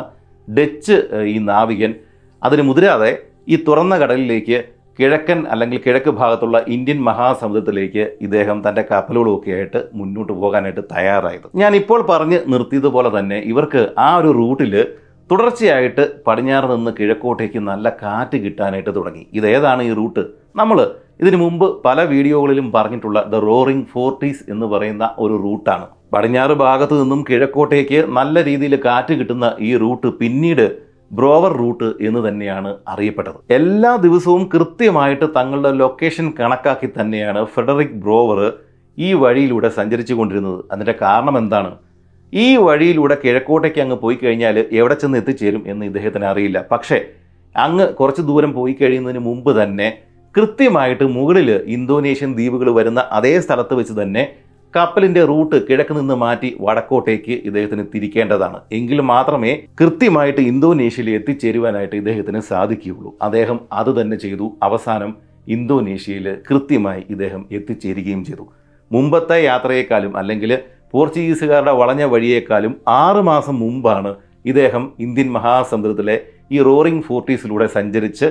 [0.47, 0.97] ഡച്ച്
[1.33, 1.93] ഈ നാവികൻ
[2.41, 3.11] അതിന് മുതിരാതെ
[3.53, 4.57] ഈ തുറന്ന കടലിലേക്ക്
[4.99, 11.47] കിഴക്കൻ അല്ലെങ്കിൽ കിഴക്ക് ഭാഗത്തുള്ള ഇന്ത്യൻ മഹാസമുദ്രത്തിലേക്ക് ഇദ്ദേഹം തന്റെ കപ്പലുകളൊക്കെ ആയിട്ട് മുന്നോട്ട് പോകാനായിട്ട് തയ്യാറായത്.
[11.61, 14.73] ഞാൻ ഇപ്പോൾ പറഞ്ഞ് നിർത്തിയതുപോലെ തന്നെ ഇവർക്ക് ആ ഒരു റൂട്ടിൽ
[15.29, 19.23] തുടർച്ചയായിട്ട് പടിഞ്ഞാറ് നിന്ന് കിഴക്കോട്ടേക്ക് നല്ല കാറ്റ് കിട്ടാനായിട്ട് തുടങ്ങി.
[19.39, 20.23] ഇതേതാണ് ഈ റൂട്ട്.
[20.55, 20.77] നമ്മൾ
[21.21, 25.87] ഇതിനു മുമ്പ് പല വീഡിയോകളിലും പറഞ്ഞിട്ടുള്ള ദ റോറിംഗ് ഫോർട്ടീസ് എന്ന് പറയുന്ന ഒരു റൂട്ടാണ്.
[26.13, 30.65] പടിഞ്ഞാറ് ഭാഗത്ത് നിന്നും കിഴക്കോട്ടേക്ക് നല്ല രീതിയിൽ കാറ്റ് കിട്ടുന്ന ഈ റൂട്ട് പിന്നീട്
[31.11, 33.35] ബ്രോവർ റൂട്ട് എന്ന് തന്നെയാണ് അറിയപ്പെട്ടത്.
[33.49, 38.39] എല്ലാ ദിവസവും കൃത്യമായിട്ട് തങ്ങളുടെ ലൊക്കേഷൻ കണക്കാക്കി തന്നെയാണ് ഫെഡറിക് ബ്രോവർ
[38.97, 41.71] ഈ വഴിയിലൂടെ സഞ്ചരിച്ചു കൊണ്ടിരുന്നത് അതിന്റെ കാരണം എന്താണ്?
[42.33, 46.65] ഈ വഴിയിലൂടെ കിഴക്കോട്ടേക്ക് അങ്ങ് പോയി കഴിഞ്ഞാൽ എവിടെ ചെന്ന് എത്തിച്ചേരും എന്ന് ഇദ്ദേഹത്തിന് അറിയില്ല.
[46.71, 46.97] പക്ഷേ
[47.55, 49.87] അങ്ങ് കുറച്ച് ദൂരം പോയി കഴിയുന്നതിന് മുമ്പ് തന്നെ
[50.35, 54.23] കൃത്യമായിട്ട് മുകളിൽ ഇന്തോനേഷ്യൻ ദ്വീപുകൾ വരുന്ന അതേ സ്ഥലത്ത് വെച്ച് തന്നെ
[54.73, 58.59] കപ്പലിന്റെ റൂട്ട് കിഴക്ക് നിന്ന് മാറ്റി വടക്കോട്ടേക്ക് ഇദ്ദേഹത്തിന് തിരിക്കേണ്ടതാണ്.
[58.71, 63.11] എങ്കിൽ മാത്രമേ കൃത്യമായിട്ട് ഇന്തോനേഷ്യയിൽ എത്തിച്ചേരുവാനായിട്ട് ഇദ്ദേഹത്തിന് സാധിക്കുകയുള്ളൂ.
[63.27, 64.47] അദ്ദേഹം അത് തന്നെ ചെയ്തു.
[64.67, 65.11] അവസാനം
[65.47, 68.45] ഇന്തോനേഷ്യയിൽ കൃത്യമായി ഇദ്ദേഹം എത്തിച്ചേരുകയും ചെയ്തു.
[68.91, 70.51] മുമ്പത്തെ യാത്രയെക്കാളും അല്ലെങ്കിൽ
[70.93, 74.11] പോർച്ചുഗീസുകാരുടെ വളഞ്ഞ വഴിയേക്കാളും ആറ് മാസം മുമ്പാണ്
[74.45, 76.17] ഇദ്ദേഹം ഇന്ത്യൻ മഹാസമുദ്രത്തിലെ
[76.51, 78.27] ഈ റോറിംഗ് ഫോർട്ടീസിലൂടെ സഞ്ചരിച്ച്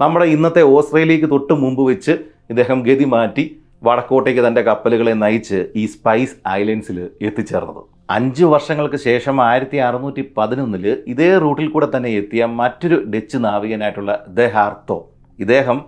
[0.00, 2.14] നമ്മുടെ ഇന്നത്തെ ഓസ്ട്രേലിയക്ക് തൊട്ട് മുമ്പ് വെച്ച്
[2.50, 3.44] ഇദ്ദേഹം ഗതി മാറ്റി
[3.82, 7.82] വടക്കോട്ടേക്ക് തന്റെ കപ്പലുകളെ നയിച്ച് ഈ സ്പൈസ് ഐലൻഡ്സിൽ എത്തിച്ചേർന്നത്.
[8.16, 14.98] അഞ്ച് വർഷങ്ങൾക്ക് ശേഷം ആയിരത്തി അറുന്നൂറ്റി പതിനൊന്നിൽ ഇതേ റൂട്ടിൽ കൂടെ തന്നെ എത്തിയ മറ്റൊരു ഡച്ച് നാവികനായിട്ടുള്ള ദഹാർത്തോ
[15.38, 15.78] ഇദ്ദേഹം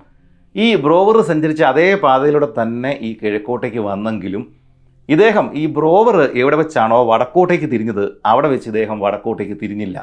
[0.54, 4.42] ഈ ബ്രോവർ സഞ്ചരിച്ച അതേ പാതയിലൂടെ തന്നെ ഈ കിഴക്കോട്ടേക്ക് വന്നെങ്കിലും
[5.08, 9.98] ഇദ്ദേഹം ഈ ബ്രോവർ എവിടെ വെച്ചാണോ വടക്കോട്ടേക്ക് തിരിഞ്ഞത് അവിടെ വെച്ച് ഇദ്ദേഹം വടക്കോട്ടേക്ക് തിരിഞ്ഞില്ല.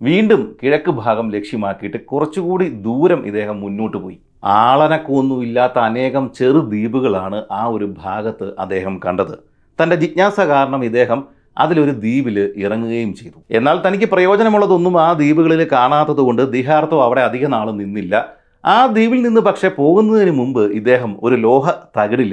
[0.00, 4.18] വീണ്ടും കിഴക്ക് ഭാഗം ലക്ഷ്യമാക്കിയിട്ട് കുറച്ചുകൂടി ദൂരം ഇദ്ദേഹം മുന്നോട്ട് പോയി.
[4.42, 9.34] ആളനക്കൊന്നും ഇല്ലാത്ത അനേകം ചെറു ദ്വീപുകളാണ് ആ ഒരു ഭാഗത്ത് അദ്ദേഹം കണ്ടത്.
[9.78, 11.24] തന്റെ ജിജ്ഞാസ കാരണം ഇദ്ദേഹം
[11.58, 13.38] അതിലൊരു ദ്വീപിൽ ഇറങ്ങുകയും ചെയ്തു.
[13.50, 18.24] എന്നാൽ തനിക്ക് പ്രയോജനമുള്ളതൊന്നും ആ ദ്വീപുകളിൽ കാണാത്തത് കൊണ്ട് ദിഹാർത്തോ അവിടെ അധിക നാൾ നിന്നില്ല.
[18.64, 22.32] ആ ദ്വീപിൽ നിന്ന് പക്ഷേ പോകുന്നതിന് മുമ്പ് ഇദ്ദേഹം ഒരു ലോഹ തകിടിൽ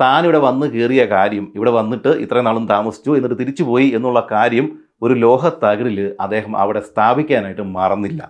[0.00, 4.66] താനിവിടെ വന്ന് കയറിയ കാര്യം ഇവിടെ വന്നിട്ട് ഇത്രയും നാളും താമസിച്ചു എന്നിട്ട് തിരിച്ചുപോയി എന്നുള്ള കാര്യം
[5.02, 8.20] ഒരു ലോഹ തകിടിൽ അദ്ദേഹം അവിടെ സ്ഥാപിക്കാനായിട്ട് മറന്നില്ല.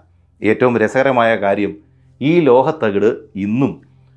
[0.42, 1.85] ഏറ്റവും രസകരമായ കാര്യം
[2.20, 3.72] ഈ ലോഹത്തകിട് ഇന്നും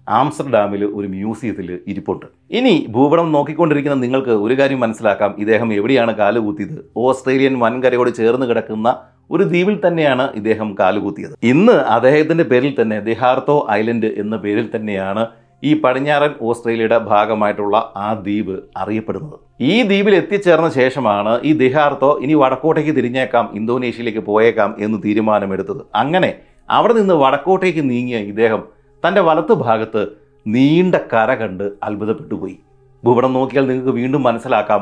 [0.07, 2.25] ആംസ്റ്റർഡാമിൽ ഒരു മ്യൂസിയത്തിൽ ഇരിപ്പുണ്ട്.
[2.51, 5.35] ഇനി ഭൂപടം നോക്കിക്കൊണ്ടിരിക്കുന്ന നിങ്ങൾക്ക് ഒരു കാര്യം മനസ്സിലാക്കാം.
[5.43, 8.95] ഇദ്ദേഹം എവിടെയാണ് കാലുകൂത്തിയത് ഓസ്ട്രേലിയൻ വൻകരയോട് ചേർന്ന് കിടക്കുന്ന
[9.31, 15.25] ഒരു ദ്വീപിൽ തന്നെയാണ് ഇദ്ദേഹം കാലുകൂത്തിയത് ഇന്ന് അദ്ദേഹത്തിന്റെ പേരിൽ തന്നെ ദിഹാർത്തോ ഐലൻഡ് എന്ന പേരിൽ തന്നെയാണ്
[15.63, 19.37] ഈ പടിഞ്ഞാറൻ ഓസ്ട്രേലിയയുടെ ഭാഗമായിട്ടുള്ള ആ ദ്വീപ് അറിയപ്പെടുന്നത്.
[19.61, 25.81] ഈ ദ്വീപിൽ എത്തിച്ചേർന്ന ശേഷമാണ് ഈ ദിഹാർത്തോ ഇനി വടക്കോട്ടേക്ക് തിരിഞ്ഞേക്കാം ഇന്തോനേഷ്യയിലേക്ക് പോയേക്കാം എന്ന് തീരുമാനമെടുത്തത്.
[25.95, 26.29] അങ്ങനെ
[26.77, 28.61] അവിടെ നിന്ന് വടക്കോട്ടേക്ക് നീങ്ങിയ ഇദ്ദേഹം
[29.03, 30.01] തന്റെ വലത്ത് ഭാഗത്ത്
[30.45, 32.57] നീണ്ട കര കണ്ട് അത്ഭുതപ്പെട്ടുപോയി.
[33.03, 34.81] ഭൂപടം നോക്കിയാൽ നിങ്ങൾക്ക് വീണ്ടും മനസ്സിലാക്കാം.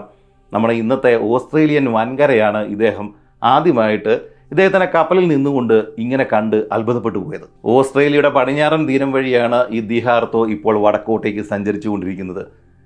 [0.52, 3.08] നമ്മുടെ ഇന്നത്തെ ഓസ്ട്രേലിയൻ വൻകരയാണ് ഇദ്ദേഹം
[3.54, 4.14] ആദ്യമായിട്ട്
[4.52, 11.44] ഇദ്ദേഹത്തിന്റെ കപ്പലിൽ നിന്നുകൊണ്ട് ഇങ്ങനെ കണ്ട് അത്ഭുതപ്പെട്ടു പോയത് ഓസ്ട്രേലിയയുടെ പടിഞ്ഞാറൻ തീരം വഴിയാണ് ഈ ദിഹാർത്തോ ഇപ്പോൾ വടക്കോട്ടേക്ക്
[11.52, 12.44] സഞ്ചരിച്ചുകൊണ്ടിരിക്കുന്നത്.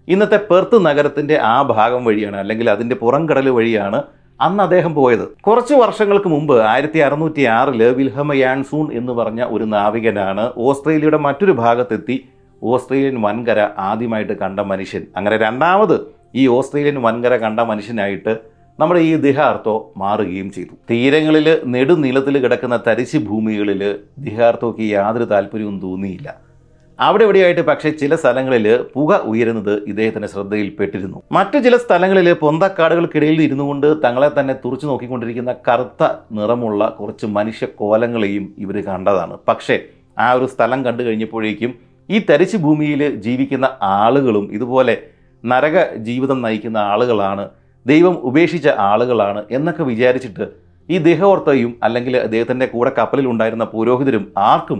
[0.07, 3.99] ഇന്നത്തെ പെർത്ത് നഗരത്തിന്റെ ആ ഭാഗം വഴിയാണ് അല്ലെങ്കിൽ അതിന്റെ പുറംകടൽ വഴിയാണ്
[4.41, 5.27] അന്ന് അദ്ദേഹം പോയത്.
[5.41, 12.25] കുറച്ച് വർഷങ്ങൾക്ക് മുമ്പ് ആയിരത്തി അറുന്നൂറ്റി ആറിൽ വിൽഹമ യാൻസൂൺ എന്ന് പറഞ്ഞ ഒരു നാവികനാണ് ഓസ്ട്രേലിയയുടെ മറ്റൊരു ഭാഗത്തെത്തി
[12.63, 15.03] ഓസ്ട്രേലിയൻ വൻകര ആദ്യമായിട്ട് കണ്ട മനുഷ്യൻ.
[15.17, 15.99] അങ്ങനെ രണ്ടാമത്
[16.35, 18.37] ഈ ഓസ്ട്രേലിയൻ വൻകര കണ്ട മനുഷ്യനായിട്ട്
[18.79, 20.73] നമ്മുടെ ഈ ദിഹാർത്തോ മാറുകയും ചെയ്തു.
[20.89, 26.50] തീരങ്ങളിൽ നെടുനീളത്തിൽ കിടക്കുന്ന തരിശു ഭൂമികളിൽ ദിഹാർത്തോക്ക് യാതൊരു താല്പര്യവും തോന്നിയില്ല.
[26.99, 33.87] അവിടെ എവിടെയായിട്ട് പക്ഷേ ചില സ്ഥലങ്ങളിൽ പുക ഉയരുന്നത് ഇദ്ദേഹത്തിന്റെ ശ്രദ്ധയിൽപ്പെട്ടിരുന്നു മറ്റു ചില സ്ഥലങ്ങളിൽ പൊന്തക്കാടുകൾക്കിടയിൽ ഇരുന്നു കൊണ്ട്
[34.03, 39.35] തങ്ങളെ തന്നെ തുറച്ചു നോക്കിക്കൊണ്ടിരിക്കുന്ന കറുത്ത നിറമുള്ള കുറച്ച് മനുഷ്യ കോലങ്ങളെയും ഇവർ കണ്ടതാണ്.
[39.47, 39.77] പക്ഷേ
[40.17, 41.73] ആ ഒരു സ്ഥലം കണ്ടു കഴിഞ്ഞപ്പോഴേക്കും
[42.09, 44.95] ഈ തരിച്ചു ഭൂമിയിൽ ജീവിക്കുന്ന ആളുകളും ഇതുപോലെ
[45.43, 47.43] നരക ജീവിതം നയിക്കുന്ന ആളുകളാണ്
[47.85, 50.45] ദൈവം ഉപേക്ഷിച്ച ആളുകളാണ് എന്നൊക്കെ വിചാരിച്ചിട്ട്
[50.89, 54.79] ഈ ദേഹോർത്തയും അല്ലെങ്കിൽ അദ്ദേഹത്തിന്റെ കൂടെ കപ്പലിൽ ഉണ്ടായിരുന്ന പുരോഹിതരും ആർക്കും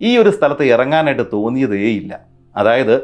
[0.00, 2.12] ഈ ഒരു സ്ഥലത്ത് ഇറങ്ങാനായിട്ട് തോന്നിയതേയില്ല
[2.56, 2.96] അതായത്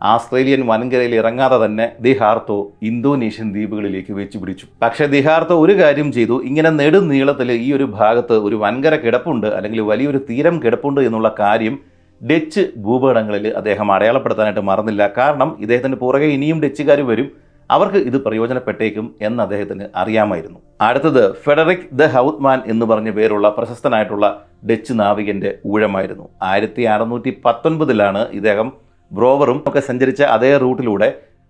[0.00, 6.36] ആസ്ട്രേലിയൻ വൻകരയിൽ ഇറങ്ങാതെ തന്നെ ദിഹാർത്തോ ഇന്തോനേഷ്യൻ ദ്വീപുകളിലേക്ക് വെച്ചു പിടിച്ചു പക്ഷേ ദിഹാർത്തോ ഒരു കാര്യം ചെയ്തു.
[6.48, 11.78] ഇങ്ങനെ നെടുനീളത്തിൽ ഈ ഒരു ഭാഗത്ത് ഒരു വൻകര കിടപ്പുണ്ട് അല്ലെങ്കിൽ വലിയൊരു തീരം കിടപ്പുണ്ട് എന്നുള്ള കാര്യം
[12.20, 15.02] ഡച്ച് ഭൂപടങ്ങളിൽ അദ്ദേഹം അടയാളപ്പെടുത്താനായിട്ട് മറന്നില്ല.
[15.18, 17.30] കാരണം ഇദ്ദേഹത്തിന് പുറകെ ഇനിയും ഡച്ചുകാർ വരും.
[17.70, 20.58] അവർക്ക് ഇത് പ്രയോജനപ്പെട്ടേക്കും എന്ന് അദ്ദേഹത്തിന് അറിയാമായിരുന്നു.
[20.80, 24.26] അടുത്തത് ഫെഡറിക് ദ ഹൗത്ത്മാൻ എന്ന് പറഞ്ഞ പേരുള്ള പ്രശസ്തനായിട്ടുള്ള
[24.70, 26.26] ഡച്ച് നാവികന്റെ ഊഴമായിരുന്നു.
[26.42, 28.72] ആയിരത്തി അറുന്നൂറ്റി പത്തൊൻപതിലാണ് ഇദ്ദേഹം
[29.10, 31.08] ബ്രോവറും ഒക്കെ സഞ്ചരിച്ച അതേ റൂട്ടിലൂടെ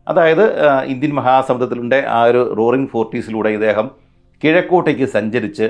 [0.08, 0.44] അതായത്
[0.92, 3.86] ഇന്ത്യൻ മഹാസമുദ്രത്തിലുണ്ട് ആ ഒരു റോറിംഗ് ഫോർട്ടീസിലൂടെ ഇദ്ദേഹം
[4.42, 5.66] കിഴക്കോട്ടേക്ക് സഞ്ചരിച്ച്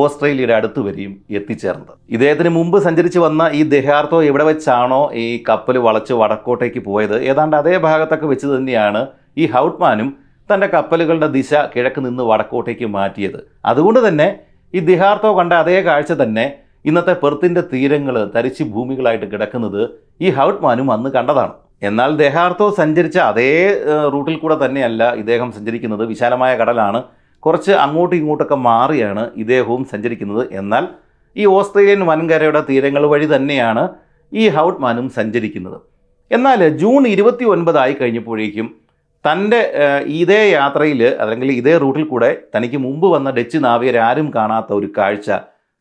[0.00, 1.94] ഓസ്ട്രേലിയയുടെ അടുത്ത് വരെയും എത്തിച്ചേർന്നത്.
[2.10, 7.16] ഇദ്ദേഹത്തിന് മുമ്പ് സഞ്ചരിച്ച് വന്ന ഈ ദേഹാർത്ഥോ എവിടെ വെച്ചാണോ ഈ കപ്പൽ വളച്ച് വടക്കോട്ടേക്ക് പോയത്?
[7.30, 9.02] ഏതാണ്ട് അതേ ഭാഗത്തൊക്കെ വെച്ച് തന്നെയാണ്
[9.36, 10.16] ഈ ഹൗട്ട്മാനും
[10.52, 13.40] തന്റെ കപ്പലുകളുടെ ദിശ കിഴക്ക് നിന്ന് വടക്കോട്ടേക്ക് മാറ്റിയത്.
[13.64, 14.36] അതുകൊണ്ട് തന്നെ
[14.74, 19.88] ഈ ദിഹാർത്തോ കണ്ട അതേ കാഴ്ച തന്നെ ഇന്നത്തെ പെർത്തിന്റെ തീരങ്ങൾ തരിച്ചു ഭൂമികളായിട്ട് കിടക്കുന്നത്
[20.20, 21.52] ഈ ഹൗട്ട്മാനും അന്ന് കണ്ടതാണ്.
[21.82, 26.06] എന്നാൽ ദേഹാർത്തോ സഞ്ചരിച്ച അതേ റൂട്ടിൽ കൂടെ തന്നെയല്ല ഇദ്ദേഹം സഞ്ചരിക്കുന്നത്.
[26.06, 27.02] വിശാലമായ കടലാണ്.
[27.38, 30.52] കുറച്ച് അങ്ങോട്ടും ഇങ്ങോട്ടൊക്കെ മാറിയാണ് ഇദ്ദേഹവും സഞ്ചരിക്കുന്നത്.
[30.52, 30.88] എന്നാൽ
[31.36, 33.88] ഈ ഓസ്ട്രേലിയൻ വൻകരയുടെ തീരങ്ങൾ വഴി തന്നെയാണ്
[34.32, 35.80] ഈ ഹൗട്ട്മാനും സഞ്ചരിക്കുന്നത്.
[36.30, 38.81] എന്നാൽ ജൂൺ ഇരുപത്തി ഒൻപതായി കഴിഞ്ഞപ്പോഴേക്കും
[39.26, 39.60] തന്റെ
[40.20, 45.30] ഇതേ യാത്രയിൽ അല്ലെങ്കിൽ ഇതേ റൂട്ടിൽ കൂടെ തനിക്ക് മുമ്പ് വന്ന ഡച്ച് നാവികരാരും കാണാത്ത ഒരു കാഴ്ച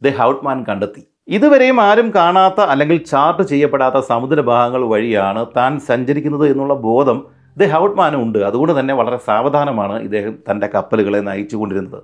[0.02, 1.02] ദ ഹൗട്ട്മാൻ കണ്ടെത്തി.
[1.28, 7.18] ഇതുവരെയും ആരും കാണാത്ത അല്ലെങ്കിൽ ചാർട്ട് ചെയ്യപ്പെടാത്ത സമുദ്രഭാഗങ്ങൾ വഴിയാണ് താൻ സഞ്ചരിക്കുന്നത് എന്നുള്ള ബോധം
[7.58, 8.40] ദ ഹൗട്ട്മാനും ഉണ്ട്.
[8.50, 12.02] അതുകൊണ്ട് തന്നെ വളരെ സാവധാനമാണ് ഇദ്ദേഹം തന്റെ കപ്പലുകളെ നയിച്ചുകൊണ്ടിരുന്നത്.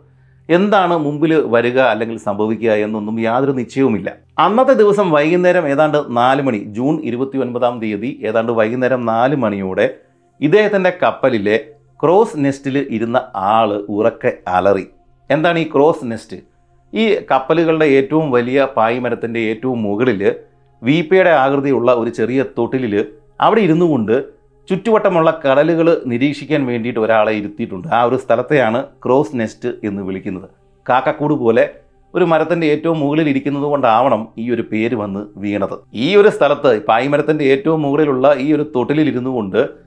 [0.50, 4.10] എന്താണ് മുമ്പിൽ വരിക അല്ലെങ്കിൽ സംഭവിക്കുക എന്നൊന്നും യാതൊരു നിശ്ചയവുമില്ല.
[4.40, 9.88] അന്നത്തെ ദിവസം വൈകുന്നേരം ഏതാണ്ട് നാല് മണി ജൂൺ ഇരുപത്തി ഒൻപതാം തീയതി ഏതാണ്ട് വൈകുന്നേരം നാല് മണിയോടെ
[10.42, 11.56] ഇദ്ദേഹത്തിന്റെ കപ്പലിലെ
[12.04, 14.86] ക്രോസ് നെസ്റ്റിൽ ഇരുന്ന ആൾ ഉറക്കെ അലറി.
[15.30, 16.38] എന്താണ് ഈ ക്രോസ് നെസ്റ്റ്?
[16.94, 20.22] ഈ കപ്പലുകളുടെ ഏറ്റവും വലിയ പായ്മരത്തിന്റെ ഏറ്റവും മുകളിൽ
[20.82, 22.94] വീപ്പയുടെ ആകൃതിയുള്ള ഒരു ചെറിയ തൊട്ടിലിൽ
[23.42, 24.26] അവിടെ ഇരുന്നു കൊണ്ട്
[24.70, 27.88] ചുറ്റുവട്ടമുള്ള കടലുകൾ നിരീക്ഷിക്കാൻ വേണ്ടിയിട്ട് ഒരാളെ ഇരുത്തിയിട്ടുണ്ട്.
[27.88, 30.48] ആ ഒരു സ്ഥലത്തെയാണ് ക്രോസ് നെസ്റ്റ് എന്ന് വിളിക്കുന്നത്.
[30.86, 31.70] കാക്കക്കൂട് പോലെ
[32.14, 35.76] ഒരു മരത്തിന്റെ ഏറ്റവും മുകളിൽ ഇരിക്കുന്നത് കൊണ്ടാവണം ഈ ഒരു പേര് വന്ന് വീണത്.
[35.94, 39.87] ഈ ഒരു സ്ഥലത്ത് പായ്മരത്തിന്റെ ഏറ്റവും മുകളിലുള്ള ഈ ഒരു തൊട്ടിലിൽ ഇരുന്നു കൊണ്ട്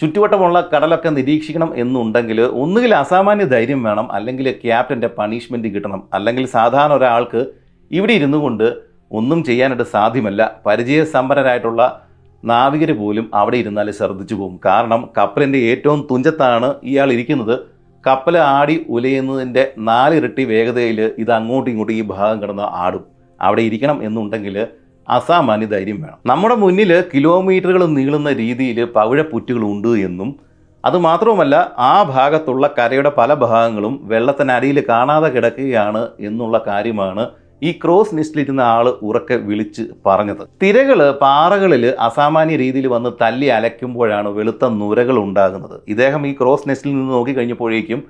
[0.00, 6.02] ചുറ്റുവട്ടമുള്ള കടലൊക്കെ നിരീക്ഷിക്കണം എന്നുണ്ടെങ്കിൽ ഒന്നുകിൽ അസാമാന്യ ധൈര്യം വേണം അല്ലെങ്കിൽ ക്യാപ്റ്റന്റെ പണിഷ്മെന്റ് കിട്ടണം.
[6.14, 7.46] അല്ലെങ്കിൽ സാധാരണ ഒരാൾക്ക്
[7.90, 8.66] ഇവിടെ ഇരുന്നു കൊണ്ട്
[9.12, 10.40] ഒന്നും ചെയ്യാനായിട്ട് സാധ്യമല്ല.
[10.66, 11.82] പരിചയസമ്പന്നരായിട്ടുള്ള
[12.44, 14.60] നാവികർ പോലും അവിടെ ഇരുന്നാൽ ശ്രദ്ധിച്ചു പോകും.
[14.66, 17.56] കാരണം കപ്പലിന്റെ ഏറ്റവും തുഞ്ചത്താണ് ഇയാൾ ഇരിക്കുന്നത്.
[18.06, 23.04] കപ്പൽ ആടി ഉലയുന്നതിന്റെ നാലിരട്ടി വേഗതയിൽ ഇത് അങ്ങോട്ടും ഇങ്ങോട്ടും ഈ ഭാഗം കിടന്ന് ആടും.
[23.40, 24.66] അവിടെ ഇരിക്കണം എന്നുണ്ടെങ്കിൽ
[25.16, 26.18] അസാമാന്യ ധൈര്യം വേണം.
[26.30, 30.30] നമ്മുടെ മുന്നിൽ കിലോമീറ്ററുകൾ നീളുന്ന രീതിയിൽ പവിഴപ്പുറ്റുകളുണ്ട് എന്നും
[30.84, 31.56] അതുമാത്രവുമല്ല
[31.90, 37.24] ആ ഭാഗത്തുള്ള കരയുടെ പല ഭാഗങ്ങളും വെള്ളത്തിനടിയിൽ കാണാതെ കിടക്കുകയാണ് എന്നുള്ള കാര്യമാണ്
[37.62, 40.44] ഈ ക്രോസ് നിസ്റ്റിലിരുന്ന ആൾ ഉറക്കെ വിളിച്ച് പറഞ്ഞത്.
[40.62, 45.76] തിരകൾ പാറകളിൽ അസാമാന്യ രീതിയിൽ വന്ന് തല്ലി അലയ്ക്കുമ്പോഴാണ് വെളുത്ത നുരകൾ ഉണ്ടാകുന്നത്.
[45.92, 48.00] ഇദ്ദേഹം ഈ ക്രോസ് നെസ്റ്റിൽ നിന്ന് നോക്കി കഴിഞ്ഞപ്പോഴേക്കും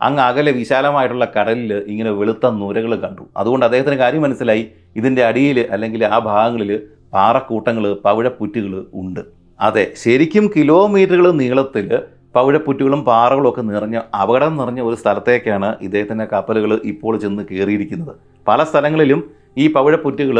[0.00, 3.24] അങ്ങ് അകലെ വിശാലമായിട്ടുള്ള കടലിൽ ഇങ്ങനെ വെളുത്ത നുരകൾ കണ്ടു.
[3.36, 4.64] അതുകൊണ്ട് അദ്ദേഹത്തിന് കാര്യം മനസ്സിലായി.
[4.96, 6.70] ഇതിന്റെ അടിയിൽ അല്ലെങ്കിൽ ആ ഭാഗങ്ങളിൽ
[7.12, 9.20] പാറക്കൂട്ടങ്ങൾ പവിഴപ്പുറ്റുകൾ ഉണ്ട്.
[9.60, 11.88] അതെ ശരിക്കും കിലോമീറ്ററുകൾ നീളത്തിൽ
[12.36, 18.12] പവിഴപ്പുറ്റുകളും പാറകളും ഒക്കെ നിറഞ്ഞ അപകടം നിറഞ്ഞ ഒരു സ്ഥലത്തേക്കാണ് ഇദ്ദേഹത്തിന്റെ കപ്പലുകൾ ഇപ്പോൾ ചെന്ന് കയറിയിരിക്കുന്നത്.
[18.46, 19.20] പല സ്ഥലങ്ങളിലും
[19.56, 20.38] ഈ പവിഴപ്പുറ്റുകൾ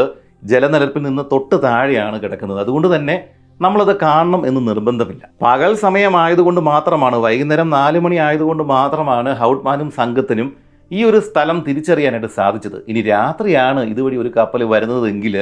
[0.51, 2.61] ജലനിരപ്പിൽ നിന്ന് തൊട്ട് താഴെയാണ് കിടക്കുന്നത്.
[2.61, 3.16] അതുകൊണ്ട് തന്നെ
[3.64, 5.23] നമ്മളത് കാണണം എന്ന് നിർബന്ധമില്ല.
[5.46, 10.49] പകൽ സമയമായതുകൊണ്ട് മാത്രമാണ് വൈകുന്നേരം നാല് മണി ആയതുകൊണ്ട് മാത്രമാണ് ഹൗട്ട്മാനും സംഘത്തിനും
[10.90, 12.79] ഈ ഒരു സ്ഥലം തിരിച്ചറിയാനായിട്ട് സാധിച്ചത്.
[12.90, 15.37] ഇനി രാത്രിയാണ് ഇതുവഴി ഒരു കപ്പൽ വരുന്നതെങ്കിൽ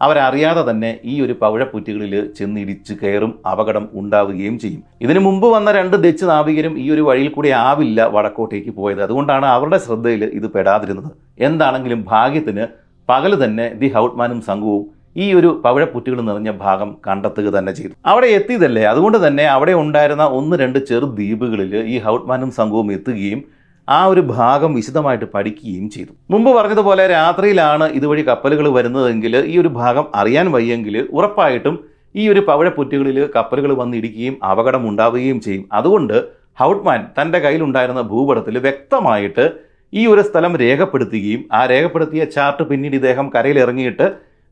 [0.00, 4.82] അവരറിയാതെ തന്നെ ഈ ഒരു പവിഴപ്പുറ്റുകളിൽ ചെന്നിടിച്ച് കയറും അപകടം ഉണ്ടാവുകയും ചെയ്യും.
[5.04, 9.00] ഇതിനു മുമ്പ് വന്ന രണ്ട് ഡച്ച് നാവികരും ഈ ഒരു വഴിയിൽ കൂടി ആവില്ല വടക്കോട്ടേക്ക് പോയത്.
[9.06, 11.10] അതുകൊണ്ടാണ് അവരുടെ ശ്രദ്ധയിൽ ഇത് പെടാതിരുന്നത്.
[11.48, 12.66] എന്താണെങ്കിലും ഭാഗ്യത്തിന്
[13.08, 14.84] പകൽ തന്നെ ദി ഹൗട്ട്മാനും സംഘവും
[15.16, 17.92] ഈ ഒരു പവിഴപ്പുറ്റുകൾ നിറഞ്ഞ ഭാഗം കണ്ടെത്തുക തന്നെ ചെയ്തു.
[18.12, 18.82] അവിടെ എത്തിയതല്ലേ?
[18.84, 23.42] അതുകൊണ്ട് തന്നെ അവിടെ ഉണ്ടായിരുന്ന ഒന്ന് രണ്ട് ചെറു ദ്വീപുകളിൽ ഈ ഹൗട്ട്മാനും സംഘവും എത്തുകയും
[23.88, 26.12] ആ ഒരു ഭാഗം വിശദമായിട്ട് പഠിക്കുകയും ചെയ്തു.
[26.30, 31.76] മുമ്പ് പറഞ്ഞതുപോലെ രാത്രിയിലാണ് ഇതുവഴി കപ്പലുകൾ വരുന്നതെങ്കിൽ ഈ ഒരു ഭാഗം അറിയാൻ വയ്യെങ്കിൽ ഉറപ്പായിട്ടും
[32.14, 35.64] ഈ ഒരു പവിഴപ്പുറ്റുകളിൽ കപ്പലുകൾ വന്നിടിക്കുകയും അപകടം ഉണ്ടാവുകയും ചെയ്യും.
[35.72, 36.16] അതുകൊണ്ട്
[36.60, 39.44] ഹൗട്ട്മാൻ തന്റെ കയ്യിലുണ്ടായിരുന്ന ഭൂപടത്തിൽ വ്യക്തമായിട്ട്
[39.92, 44.06] ഈ ഒരു സ്ഥലം രേഖപ്പെടുത്തുകയും ആ രേഖപ്പെടുത്തിയ ചാർട്ട് പിന്നീട് ഇദ്ദേഹം കരയിലിറങ്ങിയിട്ട്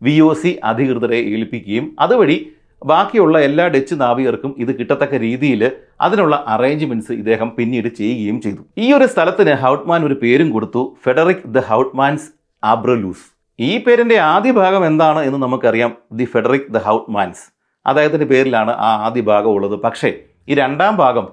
[0.04, 2.36] വി ഒ സി അധികൃതരെ ഏൽപ്പിക്കുകയും അതുവഴി
[2.82, 5.62] ബാക്കിയുള്ള എല്ലാ ഡച്ച് നാവികർക്കും ഇത് കിട്ടത്തക്ക രീതിയിൽ
[6.00, 8.62] അതിനുള്ള അറേഞ്ച്മെന്റ്സ് ഇദ്ദേഹം പിന്നീട് ചെയ്യുകയും ചെയ്തു.
[8.84, 12.26] ഈ ഒരു സ്ഥലത്തിന് ഹൗട്ട്മാൻ ഒരു പേരും കൊടുത്തു ഫെഡറിക് ദ ഹൗട്ട്മാൻസ്
[12.62, 13.24] ആബ്രലൂസ്
[13.58, 17.44] ഈ പേരിന്റെ ആദ്യ ഭാഗം എന്താണ് എന്ന് നമുക്കറിയാം ദി ഫെഡറിക് ദ ഹൗട്ട്മാൻസ്
[17.86, 19.76] അദ്ദേഹത്തിന്റെ പേരിലാണ് ആ ആദ്യ ഭാഗം ഉള്ളത്.
[19.86, 20.10] പക്ഷേ
[20.48, 21.26] ഈ രണ്ടാം ഭാഗം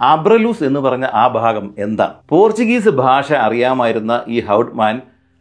[0.00, 2.14] ആബ്രലൂസ് എന്ന് പറഞ്ഞ ആ ഭാഗം എന്താണ്?
[2.30, 4.96] പോർച്ചുഗീസ് ഭാഷ അറിയാമായിരുന്ന ഈ ഹൗട്ട്മാൻ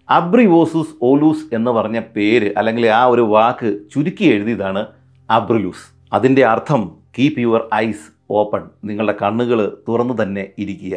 [0.10, 4.82] അബ്രിവോസൂസ് ഓലൂസ് എന്ന് പറഞ്ഞ പേര് അല്ലെങ്കിൽ ആ ഒരു വാക്ക് ചുരുക്കി എഴുതിയതാണ്
[5.30, 5.86] അബ്രിലൂസ്.
[6.14, 6.82] അതിന്റെ അർത്ഥം
[7.18, 10.96] കീപ് യുവർ ഐസ് ഓപ്പൺ നിങ്ങളുടെ കണ്ണുകൾ തുറന്നു തന്നെ ഇരിക്കുക.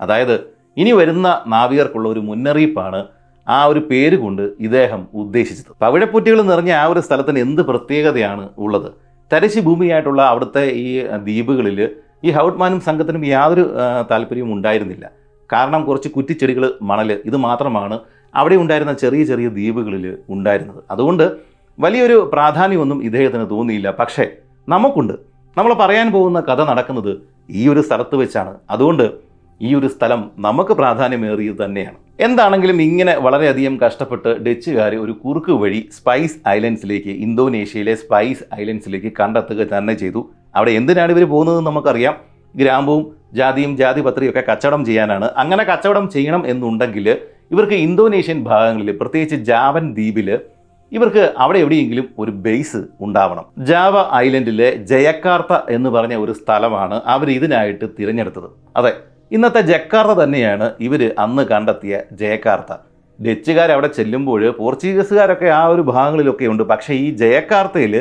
[0.00, 0.34] അതായത്
[0.76, 3.00] ഇനി വരുന്ന നാവികർക്കുള്ള ഒരു മുന്നറിയിപ്പാണ്
[3.46, 5.70] ആ ഒരു പേര് കൊണ്ട് ഇദ്ദേഹം ഉദ്ദേശിച്ചത്.
[5.82, 8.90] പവിഴപ്പുറ്റികൾ നിറഞ്ഞ ആ ഒരു സ്ഥലത്തിന് എന്ത് പ്രത്യേകതയാണ് ഉള്ളത്?
[9.32, 10.88] തരിശി ഭൂമിയായിട്ടുള്ള അവിടുത്തെ ഈ
[11.24, 11.78] ദ്വീപുകളിൽ
[12.24, 13.64] ഈ ഹൗട്ട്മാനും സംഘത്തിനും യാതൊരു
[14.10, 15.06] താല്പര്യവും ഉണ്ടായിരുന്നില്ല.
[15.52, 17.98] കാരണം കുറച്ച് കുറ്റിച്ചെടികൾ മണൽ ഇത് മാത്രമാണ്
[18.34, 20.84] അവിടെ ഉണ്ടായിരുന്ന ചെറിയ ചെറിയ ദ്വീപുകളിൽ ഉണ്ടായിരുന്നത്.
[20.90, 21.32] അതുകൊണ്ട്
[21.80, 23.90] വലിയൊരു പ്രാധാന്യമൊന്നും ഇദ്ദേഹത്തിന് തോന്നിയില്ല.
[23.90, 24.28] പക്ഷേ
[24.68, 25.12] നമുക്കുണ്ട്.
[25.58, 27.18] നമ്മൾ പറയാൻ പോകുന്ന കഥ നടക്കുന്നത്
[27.50, 28.54] ഈ ഒരു സ്ഥലത്ത് വെച്ചാണ്.
[28.70, 29.10] അതുകൊണ്ട്
[29.62, 31.96] ഈ ഒരു സ്ഥലം നമുക്ക് പ്രാധാന്യമേറിയത് തന്നെയാണ്.
[32.20, 39.94] എന്താണെങ്കിലും ഇങ്ങനെ വളരെയധികം കഷ്ടപ്പെട്ട് ഡച്ചുകാർ ഒരു കുറുക്ക് വഴി സ്പൈസ് ഐലൻഡ്സിലേക്ക് ഇന്തോനേഷ്യയിലെ സ്പൈസ് ഐലൻഡ്സിലേക്ക് കണ്ടെത്തുക തന്നെ
[39.94, 40.30] ചെയ്തു.
[40.56, 42.14] അവിടെ എന്തിനാണ് ഇവർ പോകുന്നതെന്ന് നമുക്കറിയാം.
[42.56, 45.24] ഗ്രാമ്പും ജാതിയും ജാതിപത്രിയും ഒക്കെ കച്ചവടം ചെയ്യാനാണ്.
[45.36, 47.18] അങ്ങനെ കച്ചവടം ചെയ്യണം എന്നുണ്ടെങ്കിൽ
[47.50, 50.28] ഇവർക്ക് ഇന്തോനേഷ്യൻ ഭാഗങ്ങളിൽ പ്രത്യേകിച്ച് ജാവൻ ദ്വീപിൽ
[50.92, 53.44] ഇവർക്ക് അവിടെ എവിടെയെങ്കിലും ഒരു ബേസ് ഉണ്ടാവണം.
[53.58, 58.48] ജാവ ഐലൻഡിലെ ജയക്കാർത്ത എന്ന് പറഞ്ഞ ഒരു സ്ഥലമാണ് അവർ ഇതിനായിട്ട് തിരഞ്ഞെടുത്തത്.
[58.76, 58.92] അതെ
[59.36, 62.72] ഇന്നത്തെ ജക്കാർത്ത തന്നെയാണ് ഇവർ അന്ന് കണ്ടെത്തിയ ജയക്കാർത്ത.
[63.18, 66.62] ഡച്ചുകാർ അവിടെ ചെല്ലുമ്പോൾ പോർച്ചുഗീസുകാരൊക്കെ ആ ഒരു ഭാഗങ്ങളിലൊക്കെ ഉണ്ട്.
[66.62, 67.94] പക്ഷേ ഈ ജയക്കാർത്തയിൽ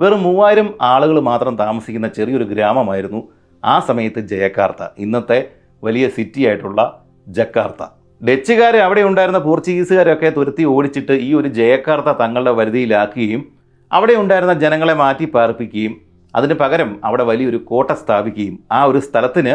[0.00, 3.28] വെറും മൂവായിരം ആളുകൾ മാത്രം താമസിക്കുന്ന ചെറിയൊരു ഗ്രാമമായിരുന്നു
[3.64, 4.82] ആ സമയത്ത് ജയക്കാർത്ത.
[4.98, 5.38] ഇന്നത്തെ
[5.84, 6.80] വലിയ സിറ്റി ആയിട്ടുള്ള
[7.28, 7.82] ജക്കാർത്ത.
[8.20, 13.42] ഡച്ചുകാർ അവിടെ ഉണ്ടായിരുന്ന പോർച്ചുഗീസുകാരൊക്കെ തുരത്തി ഓടിച്ചിട്ട് ഈ ഒരു ജയക്കാർത്ത തങ്ങളുടെ വരുതിയിലാക്കുകയും
[13.90, 15.94] അവിടെ ഉണ്ടായിരുന്ന ജനങ്ങളെ മാറ്റി പാർപ്പിക്കുകയും
[16.34, 19.54] അതിന് പകരം അവിടെ വലിയൊരു കോട്ട സ്ഥാപിക്കുകയും ആ ഒരു സ്ഥലത്തിന്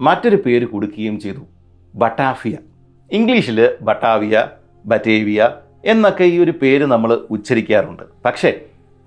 [0.00, 1.42] മറ്റൊരു പേര് കൊടുക്കുകയും ചെയ്തു.
[1.94, 2.56] ബട്ടാഫിയ
[3.10, 4.36] ഇംഗ്ലീഷിൽ ബട്ടാവിയ
[4.84, 5.42] ബറ്റേവിയ
[5.92, 8.04] എന്നൊക്കെ ഈ ഒരു പേര് നമ്മൾ ഉച്ചരിക്കാറുണ്ട്.
[8.26, 8.50] പക്ഷേ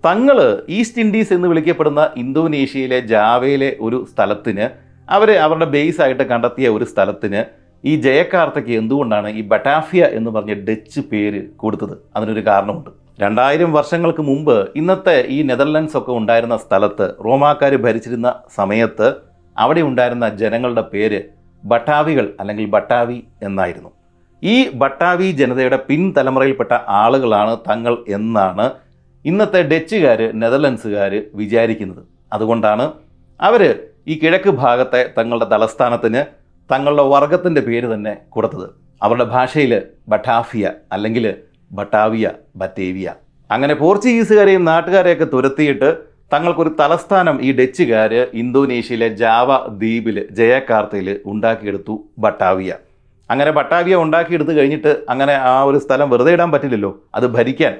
[0.03, 0.37] തങ്ങൾ
[0.77, 4.67] ഈസ്റ്റ് ഇൻഡീസ് എന്ന് വിളിക്കപ്പെടുന്ന ഇന്തോനേഷ്യയിലെ ജാവയിലെ ഒരു സ്ഥലത്തിന്
[5.09, 7.41] അവർ അവരുടെ ബേസ് ആയിട്ട് കണ്ടെത്തിയ ഒരു സ്ഥലത്തിന്
[7.83, 11.95] ഈ ജയക്കാർത്തയ്ക്ക് എന്തുകൊണ്ടാണ് ഈ ബട്ടാഫിയ എന്ന് പറഞ്ഞ ഡച്ച് പേര് കൊടുത്തത്?
[12.15, 12.89] അതിനൊരു കാരണമുണ്ട്.
[13.19, 19.07] രണ്ടായിരം വർഷങ്ങൾക്ക് മുമ്പ് ഇന്നത്തെ ഈ നെതർലൻഡ്സ് ഒക്കെ ഉണ്ടായിരുന്ന സ്ഥലത്ത് റോമാക്കാർ ഭരിച്ചിരുന്ന സമയത്ത്
[19.57, 21.19] അവിടെ ഉണ്ടായിരുന്ന ജനങ്ങളുടെ പേര്
[21.63, 23.17] ബട്ടാവികൾ അല്ലെങ്കിൽ ബട്ടാവി
[23.47, 23.91] എന്നായിരുന്നു.
[24.43, 28.65] ഈ ബട്ടാവി ജനതയുടെ പിൻതലമുറയിൽപ്പെട്ട ആളുകളാണ് തങ്ങൾ എന്നാണ്
[29.25, 32.03] ഇന്നത്തെ ഡച്ചുകാർ നെതർലൻഡ്സുകാർ വിചാരിക്കുന്നത്.
[32.33, 32.85] അതുകൊണ്ടാണ്
[33.39, 33.63] അവർ
[34.07, 36.21] ഈ കിഴക്ക് ഭാഗത്തെ തങ്ങളുടെ തലസ്ഥാനത്തിന്
[36.71, 38.69] തങ്ങളുടെ വർഗത്തിന്റെ പേര് തന്നെ കൊടുത്തത്.
[39.03, 41.33] അവരുടെ ഭാഷയിൽ ബട്ടാഫിയ അല്ലെങ്കിൽ
[41.71, 43.13] ബട്ടാവിയ ബത്തേവിയ.
[43.51, 45.97] അങ്ങനെ പോർച്ചുഗീസുകാരെയും നാട്ടുകാരെയൊക്കെ തുരത്തിയിട്ട്
[46.33, 52.73] തങ്ങൾക്കൊരു തലസ്ഥാനം ഈ ഡച്ചുകാർ ഇന്തോനേഷ്യയിലെ ജാവ ദ്വീപിൽ ജയക്കാർത്തയിൽ ഉണ്ടാക്കിയെടുത്തു ബട്ടാവിയ.
[53.29, 57.01] അങ്ങനെ ബട്ടാവിയ ഉണ്ടാക്കിയെടുത്ത് കഴിഞ്ഞിട്ട് അങ്ങനെ ആ ഒരു സ്ഥലം വെറുതെ ഇടാൻ പറ്റില്ലല്ലോ.
[57.15, 57.77] അത് ഭരിക്കാൻ.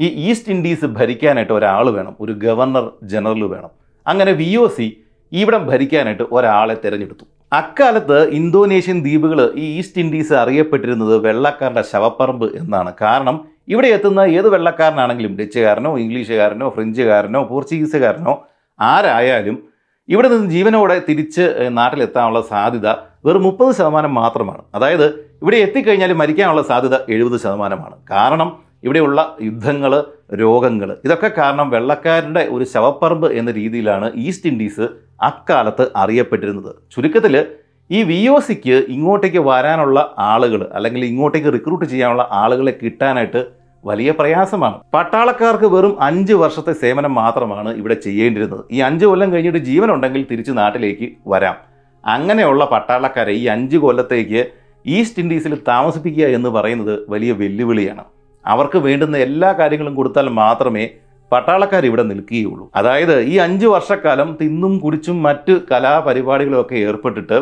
[0.00, 2.16] ഈ ഈസ്റ്റ് ഇൻഡീസ് ഭരിക്കാനായിട്ട് ഒരാൾ വേണം.
[2.20, 3.70] ഒരു ഗവർണർ ജനറൽ വേണം.
[4.06, 7.24] അങ്ങനെ വി ഒ സി ഇവിടം ഭരിക്കാനായിട്ട് ഒരാളെ തിരഞ്ഞെടുത്തു.
[7.52, 12.90] അക്കാലത്ത് ഇന്തോനേഷ്യൻ ദ്വീപുകൾ ഈ ഈസ്റ്റ് ഇൻഡീസ് അറിയപ്പെട്ടിരുന്നത് വെള്ളക്കാരുടെ ശവപ്പറമ്പ് എന്നാണ്.
[13.02, 13.36] കാരണം
[13.68, 18.34] ഇവിടെ എത്തുന്ന ഏത് വെള്ളക്കാരനാണെങ്കിലും ഡച്ചുകാരനോ ഇംഗ്ലീഷുകാരനോ ഫ്രഞ്ചുകാരനോ പോർച്ചുഗീസുകാരനോ
[18.78, 19.56] ആരായാലും
[20.08, 21.44] ഇവിടെ നിന്ന് ജീവനോടെ തിരിച്ച്
[21.78, 22.88] നാട്ടിലെത്താനുള്ള സാധ്യത
[23.26, 24.62] വെറും മുപ്പത് ശതമാനം മാത്രമാണ്.
[24.74, 25.06] അതായത്
[25.42, 27.96] ഇവിടെ എത്തിക്കഴിഞ്ഞാൽ മരിക്കാനുള്ള സാധ്യത എഴുപത് ശതമാനമാണ്.
[28.10, 28.50] കാരണം
[28.84, 29.92] ഇവിടെയുള്ള യുദ്ധങ്ങൾ
[30.32, 34.88] രോഗങ്ങൾ ഇതൊക്കെ കാരണം വെള്ളക്കാരുടെ ഒരു ശവപ്പറമ്പ് എന്ന രീതിയിലാണ് ഈസ്റ്റ് ഇൻഡീസ്
[35.22, 36.74] അക്കാലത്ത് അറിയപ്പെട്ടിരുന്നത്.
[36.94, 37.46] ചുരുക്കത്തിൽ
[37.90, 43.46] ഈ വി ഒ സിക്ക് ഇങ്ങോട്ടേക്ക് വരാനുള്ള ആളുകൾ അല്ലെങ്കിൽ ഇങ്ങോട്ടേക്ക് റിക്രൂട്ട് ചെയ്യാനുള്ള ആളുകളെ കിട്ടാനായിട്ട്
[43.84, 44.78] വലിയ പ്രയാസമാണ്.
[44.94, 48.64] പട്ടാളക്കാർക്ക് വെറും അഞ്ച് വർഷത്തെ സേവനം മാത്രമാണ് ഇവിടെ ചെയ്യേണ്ടിരുന്നത്.
[48.72, 51.54] ഈ അഞ്ച് കൊല്ലം കഴിഞ്ഞിട്ട് ജീവനുണ്ടെങ്കിൽ തിരിച്ച് നാട്ടിലേക്ക് വരാം.
[52.06, 54.44] അങ്ങനെയുള്ള പട്ടാളക്കാരെ ഈ അഞ്ച് കൊല്ലത്തേക്ക്
[54.86, 58.04] ഈസ്റ്റ് ഇൻഡീസിൽ താമസിപ്പിക്കുക എന്ന് പറയുന്നത് വലിയ വെല്ലുവിളിയാണ്.
[58.44, 60.84] അവർക്ക് വേണ്ടുന്ന എല്ലാ കാര്യങ്ങളും കൊടുത്താൽ മാത്രമേ
[61.32, 62.64] പട്ടാളക്കാർ ഇവിടെ നിൽക്കുകയുള്ളൂ.
[62.74, 67.38] അതായത് ഈ അഞ്ച് വർഷക്കാലം തിന്നും കുടിച്ചും മറ്റ് കലാപരിപാടികളുമൊക്കെ ഏർപ്പെട്ടിട്ട്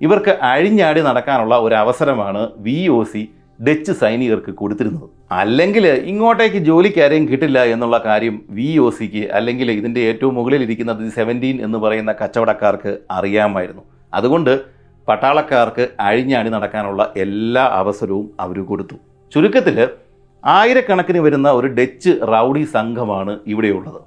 [0.00, 3.22] ഇവർക്ക് അഴിഞ്ഞാടി നടക്കാനുള്ള ഒരു അവസരമാണ് വി ഒ സി
[3.66, 5.08] ഡച്ച് സൈനികർക്ക് കൊടുത്തിരുന്നത്.
[5.40, 11.58] അല്ലെങ്കിൽ ഇങ്ങോട്ടേക്ക് ജോലിക്കാരെയും കിട്ടില്ല എന്നുള്ള കാര്യം വി ഒ സിക്ക് അല്ലെങ്കിൽ ഇതിന്റെ ഏറ്റവും മുകളിൽ ഇരിക്കുന്നത് സെവന്റീൻ
[11.66, 13.82] എന്ന് പറയുന്ന കച്ചവടക്കാർക്ക് അറിയാമായിരുന്നു.
[14.12, 14.52] അതുകൊണ്ട്
[15.08, 18.96] പട്ടാളക്കാർക്ക് അഴിഞ്ഞാടി നടക്കാനുള്ള എല്ലാ അവസരവും അവർ കൊടുത്തു.
[19.32, 19.78] ചുരുക്കത്തിൽ
[20.44, 24.00] ആയിരക്കണക്കിന് വരുന്ന ഒരു ഡച്ച് റൗഡി സംഘമാണ് ഇവിടെയുള്ളത്.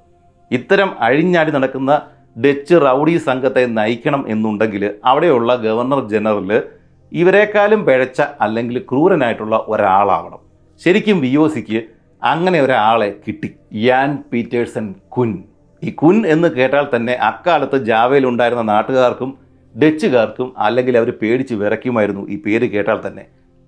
[0.52, 2.02] ഇത്തരം അഴിഞ്ഞാടി നടക്കുന്ന
[2.46, 6.64] ഡച്ച് റൗഡി സംഘത്തെ നയിക്കണം എന്നുണ്ടെങ്കിൽ അവിടെയുള്ള ഗവർണർ ജനറൽ
[7.12, 10.40] ഇവരെക്കാളും പിഴച്ച അല്ലെങ്കിൽ ക്രൂരനായിട്ടുള്ള ഒരാളാവണം.
[10.86, 11.84] ശരിക്കും വി ഒ സിക്ക്
[12.24, 13.50] അങ്ങനെ ഒരാളെ കിട്ടി.
[13.74, 15.44] യാൻ പീറ്റേഴ്സൺ കുൻ.
[15.84, 19.38] ഈ കുൻ എന്ന് കേട്ടാൽ തന്നെ അക്കാലത്ത് ജാവയിലുണ്ടായിരുന്ന നാട്ടുകാർക്കും
[19.76, 23.24] ഡച്ചുകാർക്കും അല്ലെങ്കിൽ അവർ പേടിച്ച് വിറയ്ക്കുമായിരുന്നു ഈ പേര് കേട്ടാൽ തന്നെ.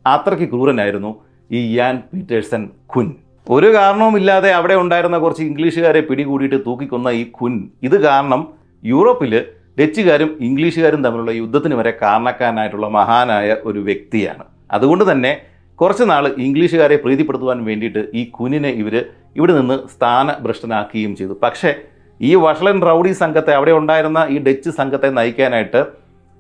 [0.06, 1.27] അത്രയ്ക്ക് ക്രൂരനായിരുന്നു.
[1.50, 2.62] ഈ യാൻ പീറ്റേഴ്സൺ
[2.94, 3.08] കുൻ
[3.48, 7.54] ഒരു കാരണവുമില്ലാതെ അവിടെ ഉണ്ടായിരുന്ന കുറച്ച് ഇംഗ്ലീഷുകാരെ പിടികൂടിയിട്ട് തൂക്കിക്കൊന്ന ഈ കുൻ
[7.88, 8.42] ഇത് കാരണം
[8.84, 9.34] യൂറോപ്പിൽ
[9.80, 14.44] ഡച്ചുകാരും ഇംഗ്ലീഷുകാരും തമ്മിലുള്ള യുദ്ധത്തിന് വരെ കാരണക്കാരനായിട്ടുള്ള മഹാനായ ഒരു വ്യക്തിയാണ്.
[14.78, 15.32] അതുകൊണ്ട് തന്നെ
[15.80, 18.96] കുറച്ച് നാൾ ഇംഗ്ലീഷുകാരെ പ്രീതിപ്പെടുത്തുവാൻ വേണ്ടിയിട്ട് ഈ കുനിനെ ഇവർ
[19.40, 21.34] ഇവിടെ നിന്ന് സ്ഥാനഭ്രഷ്ടനാക്കുകയും ചെയ്തു.
[21.44, 21.72] പക്ഷേ
[22.20, 25.82] ഈ വഷളൻ റൗഡി സംഘത്തെ അവിടെ ഉണ്ടായിരുന്ന ഈ ഡച്ച് സംഘത്തെ നയിക്കാനായിട്ട്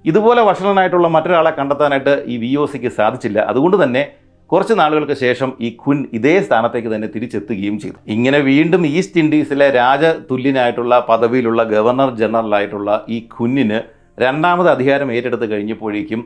[0.05, 3.39] ഇതുപോലെ വഷളനായിട്ടുള്ള മറ്റൊരാളെ കണ്ടെത്താനായിട്ട് ഈ വി ഒ സിക്ക് സാധിച്ചില്ല.
[3.51, 4.03] അതുകൊണ്ട് തന്നെ
[4.51, 7.95] കുറച്ച് നാളുകൾക്ക് ശേഷം ഈ ഖുൻ ഇതേ സ്ഥാനത്തേക്ക് തന്നെ തിരിച്ചെത്തുകയും ചെയ്തു.
[8.07, 13.79] ഇങ്ങനെ വീണ്ടും ഈസ്റ്റ് ഇൻഡീസിലെ രാജതുല്യനായിട്ടുള്ള പദവിയിലുള്ള ഗവർണർ ജനറലായിട്ടുള്ള ഈ ഖുന്നിന്
[14.21, 16.21] രണ്ടാമത് അധികാരം ഏറ്റെടുത്ത് കഴിഞ്ഞപ്പോഴേക്കും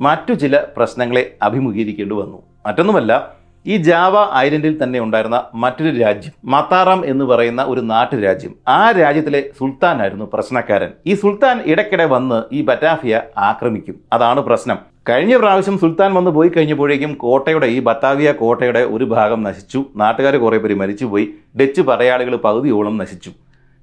[0.00, 2.42] മറ്റു ചില പ്രശ്നങ്ങളെ അഭിമുഖീകരിക്കേണ്ടി വന്നു.
[2.66, 3.36] മറ്റൊന്നുമല്ല
[3.66, 8.54] ഈ ജാവ ഐലൻഡിൽ തന്നെ ഉണ്ടായിരുന്ന മറ്റൊരു രാജ്യം മത്താറാം എന്ന് പറയുന്ന ഒരു നാട്ടുരാജ്യം.
[8.68, 10.90] ആ രാജ്യത്തിലെ സുൽത്താനായിരുന്നു പ്രശ്നക്കാരൻ.
[11.06, 13.96] ഈ സുൽത്താൻ ഇടയ്ക്കിടെ വന്ന് ഈ ബറ്റാഫിയ ആക്രമിക്കും.
[14.12, 14.95] അതാണ് പ്രശ്നം.
[15.08, 19.84] കഴിഞ്ഞ പ്രാവശ്യം സുൽത്താൻ വന്ന് പോയി കഴിഞ്ഞപ്പോഴേക്കും കോട്ടയുടെ ഈ ബത്താവിയ കോട്ടയുടെ ഒരു ഭാഗം നശിച്ചു.
[19.96, 21.28] നാട്ടുകാർ കുറേ പേര് മരിച്ചുപോയി.
[21.60, 23.30] ഡച്ച് പടയാളികൾ പകുതിയോളം നശിച്ചു.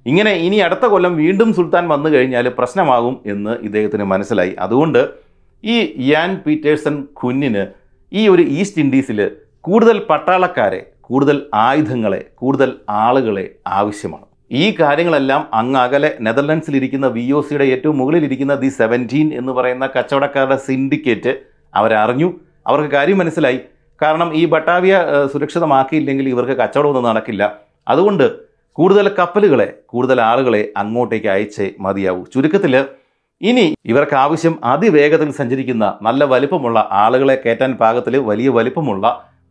[0.05, 4.55] ഇങ്ങനെ ഇനി അടുത്ത കൊല്ലം വീണ്ടും സുൽത്താൻ വന്നു കഴിഞ്ഞാൽ പ്രശ്നമാകും എന്ന് ഇദ്ദേഹത്തിന് മനസ്സിലായി.
[4.59, 5.09] അതുകൊണ്ട്
[5.63, 7.63] ഈ യാൻ പീറ്റേഴ്സൺ കുഞ്ഞിന്
[8.13, 9.31] ഈ ഒരു ഈസ്റ്റ് ഇൻഡീസിൽ
[9.61, 14.32] കൂടുതൽ പട്ടാളക്കാരെ കൂടുതൽ ആയുധങ്ങളെ കൂടുതൽ ആളുകളെ ആവശ്യമാണ്.
[14.61, 20.57] ഈ കാര്യങ്ങളെല്ലാം അങ്ങ് അകലെ നെതർലൻഡ്സിലിരിക്കുന്ന വി ഒ സിയുടെ ഏറ്റവും മുകളിലിരിക്കുന്ന ദി സെവന്റീൻ എന്ന് പറയുന്ന കച്ചവടക്കാരുടെ
[20.65, 21.33] സിൻഡിക്കേറ്റ്
[21.75, 22.29] അവരറിഞ്ഞു.
[22.67, 23.59] അവർക്ക് കാര്യം മനസ്സിലായി.
[24.01, 24.93] കാരണം ഈ ബട്ടാവിയ
[25.33, 27.43] സുരക്ഷിതമാക്കിയില്ലെങ്കിൽ ഇവർക്ക് കച്ചവടമൊന്നും നടക്കില്ല.
[27.87, 28.25] അതുകൊണ്ട്
[28.71, 32.23] കൂടുതൽ കപ്പലുകളെ കൂടുതൽ ആളുകളെ അങ്ങോട്ടേക്ക് അയച്ചേ മതിയാവൂ.
[32.33, 32.75] ചുരുക്കത്തിൽ
[33.41, 39.05] ഇനി ഇവർക്ക് ആവശ്യം അതിവേഗത്തിൽ സഞ്ചരിക്കുന്ന നല്ല വലിപ്പമുള്ള ആളുകളെ കയറ്റാൻ പാകത്തിൽ വലിയ വലിപ്പമുള്ള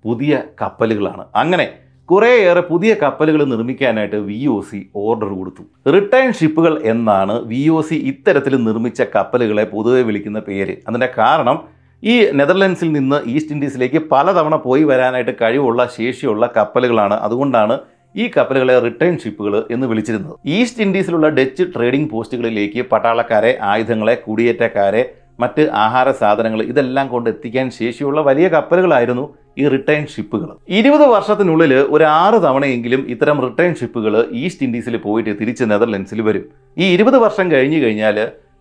[0.05, 1.25] പുതിയ കപ്പലുകളാണ്.
[1.35, 1.67] അങ്ങനെ
[2.09, 5.63] കുറേയേറെ പുതിയ കപ്പലുകൾ നിർമ്മിക്കാനായിട്ട് വി ഒ സി ഓർഡർ കൊടുത്തു.
[5.95, 10.75] റിട്ടേൺ ഷിപ്പുകൾ എന്നാണ് വി ഒ സി ഇത്തരത്തിൽ നിർമ്മിച്ച കപ്പലുകളെ പൊതുവെ വിളിക്കുന്ന പേര്.
[10.89, 11.59] അതിന്റെ കാരണം
[12.03, 17.19] ഈ നെതർലൻഡ്സിൽ നിന്ന് ഈസ്റ്റ് ഇൻഡീസിലേക്ക് പലതവണ പോയി വരാനായിട്ട് കഴിവുള്ള ശേഷിയുള്ള കപ്പലുകളാണ്.
[17.27, 17.77] അതുകൊണ്ടാണ്
[18.15, 20.35] ഈ കപ്പലുകളെ റിട്ടേൺ ഷിപ്പുകൾ എന്ന് വിളിച്ചിരുന്നത്.
[20.57, 25.03] ഈസ്റ്റ് ഇൻഡീസിലുള്ള ഡച്ച് ട്രേഡിംഗ് പോസ്റ്റുകളിലേക്ക് പട്ടാളക്കാരെ ആയുധങ്ങളെ കുടിയേറ്റക്കാരെ
[25.41, 29.25] മറ്റ് ആഹാര സാധനങ്ങൾ ഇതെല്ലാം കൊണ്ട് എത്തിക്കാൻ ശേഷിയുള്ള വലിയ കപ്പലുകളായിരുന്നു
[29.59, 30.49] ഈ റിട്ടേൺ ഷിപ്പുകൾ.
[30.69, 36.45] ഇരുപത് വർഷത്തിനുള്ളിൽ ഒരു ആറ് തവണയെങ്കിലും ഇത്തരം റിട്ടേൺ ഷിപ്പുകൾ ഈസ്റ്റ് ഇൻഡീസിൽ പോയിട്ട് തിരിച്ച് നെതർലൻഡ്സിൽ വരും.
[36.79, 38.19] ഈ ഇരുപത് വർഷം കഴിഞ്ഞു കഴിഞ്ഞാൽ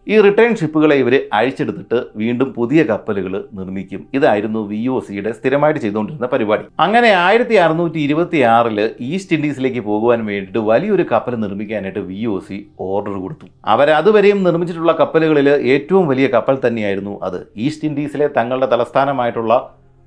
[0.07, 4.01] ഈ റിട്ടേൺ ഷിപ്പുകളെ ഇവർ അഴിച്ചെടുത്തിട്ട് വീണ്ടും പുതിയ കപ്പലുകൾ നിർമ്മിക്കും.
[4.17, 6.63] ഇതായിരുന്നു വി ഒ സിയുടെ സ്ഥിരമായിട്ട് ചെയ്തുകൊണ്ടിരുന്ന പരിപാടി.
[6.85, 12.57] അങ്ങനെ ആയിരത്തി അറുന്നൂറ്റി ഇരുപത്തി ആറിൽ ഈസ്റ്റ് ഇൻഡീസിലേക്ക് പോകുവാൻ വേണ്ടിയിട്ട് വലിയൊരു കപ്പൽ നിർമ്മിക്കാനായിട്ട് വി ഒ സി
[12.87, 13.47] ഓർഡർ കൊടുത്തു.
[13.73, 17.39] അവരതുവരെയും നിർമ്മിച്ചിട്ടുള്ള കപ്പലുകളിൽ ഏറ്റവും വലിയ കപ്പൽ തന്നെയായിരുന്നു അത്.
[17.65, 19.53] ഈസ്റ്റ് ഇൻഡീസിലെ തങ്ങളുടെ തലസ്ഥാനമായിട്ടുള്ള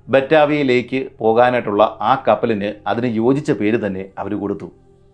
[0.09, 4.69] ബറ്റാവിയയിലേക്ക് പോകാനായിട്ടുള്ള ആ കപ്പലിന് അതിന് യോജിച്ച പേര് തന്നെ അവർ കൊടുത്തു.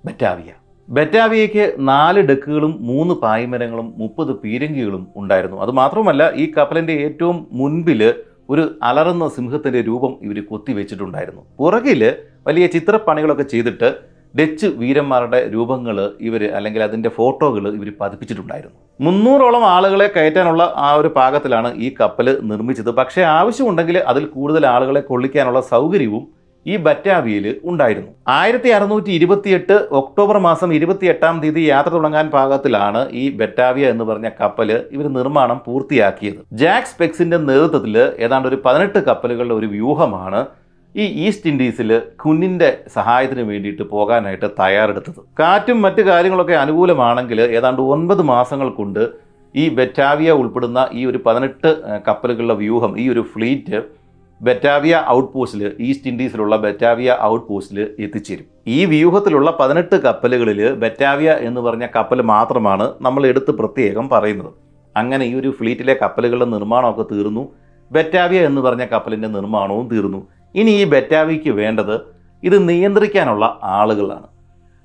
[0.04, 0.50] ബറ്റാവിയ.
[0.96, 5.56] ബറ്റാവിയയ്ക്ക് നാല് ഡെക്കുകളും മൂന്ന് പായ്മരങ്ങളും മുപ്പത് പീരങ്കികളും ഉണ്ടായിരുന്നു.
[5.64, 8.00] അതുമാത്രമല്ല ഈ കപ്പലിന്റെ ഏറ്റവും മുൻപിൽ
[8.52, 11.42] ഒരു അലറുന്ന സിംഹത്തിന്റെ രൂപം ഇവർ കൊത്തിവെച്ചിട്ടുണ്ടായിരുന്നു.
[11.60, 12.00] പുറകിൽ
[12.46, 13.88] വലിയ ചിത്രപ്പണികളൊക്കെ ചെയ്തിട്ട്
[14.38, 15.96] ഡച്ച് വീരന്മാരുടെ രൂപങ്ങൾ
[16.28, 18.78] ഇവർ അല്ലെങ്കിൽ അതിന്റെ ഫോട്ടോകൾ ഇവർ പതിപ്പിച്ചിട്ടുണ്ടായിരുന്നു.
[19.06, 22.90] മുന്നൂറോളം ആളുകളെ കയറ്റാനുള്ള ആ ഒരു പാകത്തിലാണ് ഈ കപ്പൽ നിർമ്മിച്ചത്.
[23.00, 26.26] പക്ഷേ ആവശ്യമുണ്ടെങ്കിൽ അതിൽ കൂടുതൽ ആളുകളെ കൊള്ളിക്കാനുള്ള സൗകര്യവും
[26.66, 28.10] ഈ ബറ്റാവിയിൽ ഉണ്ടായിരുന്നു.
[28.38, 34.28] ആയിരത്തി അറുന്നൂറ്റി ഇരുപത്തിയെട്ട് ഒക്ടോബർ മാസം ഇരുപത്തി എട്ടാം തീയതി യാത്ര തുടങ്ങാൻ പാകത്തിലാണ് ഈ ബറ്റാവിയ എന്ന് പറഞ്ഞ
[34.40, 36.40] കപ്പൽ ഇവർ നിർമ്മാണം പൂർത്തിയാക്കിയത്.
[36.62, 37.96] ജാക്ക് സ്പെക്സിന്റെ നേതൃത്വത്തിൽ
[38.26, 40.42] ഏതാണ്ട് ഒരു പതിനെട്ട് കപ്പലുകളുടെ ഒരു വ്യൂഹമാണ്
[40.94, 41.90] ഈ ഈസ്റ്റ് ഇൻഡീസിൽ
[42.22, 45.20] കുഞ്ഞിന്റെ സഹായത്തിന് വേണ്ടിയിട്ട് പോകാനായിട്ട് തയ്യാറെടുത്തത്.
[45.40, 49.02] കാറ്റും മറ്റു കാര്യങ്ങളൊക്കെ അനുകൂലമാണെങ്കിൽ ഏതാണ്ട് ഒൻപത് മാസങ്ങൾ കൊണ്ട്
[49.54, 51.70] ഈ ബറ്റാവിയ ഉൾപ്പെടുന്ന ഈ ഒരു പതിനെട്ട്
[52.08, 53.78] കപ്പലുകളുടെ വ്യൂഹം ഈ ഒരു ഫ്ലീറ്റ്
[54.46, 58.46] ബറ്റാവിയ ഔട്ട് പോസ്റ്റിൽ ഈസ്റ്റ് ഇൻഡീസിലുള്ള ബറ്റാവിയ ഔട്ട് പോസ്റ്റിൽ എത്തിച്ചേരും.
[58.76, 64.52] ഈ വ്യൂഹത്തിലുള്ള പതിനെട്ട് കപ്പലുകളിൽ ബറ്റാവിയ എന്ന് പറഞ്ഞ കപ്പൽ മാത്രമാണ് നമ്മൾ എടുത്ത് പ്രത്യേകം പറയുന്നത്.
[64.96, 67.42] അങ്ങനെ ഈ ഒരു ഫ്ലീറ്റിലെ കപ്പലുകളുടെ നിർമ്മാണമൊക്കെ തീർന്നു.
[67.90, 70.20] ബറ്റാവിയ എന്ന് പറഞ്ഞ കപ്പലിന്റെ നിർമ്മാണവും തീർന്നു.
[70.54, 71.94] ഇനി ഈ ബറ്റാവിക്ക് വേണ്ടത്
[72.42, 73.44] ഇത് നിയന്ത്രിക്കാനുള്ള
[73.78, 74.26] ആളുകളാണ്.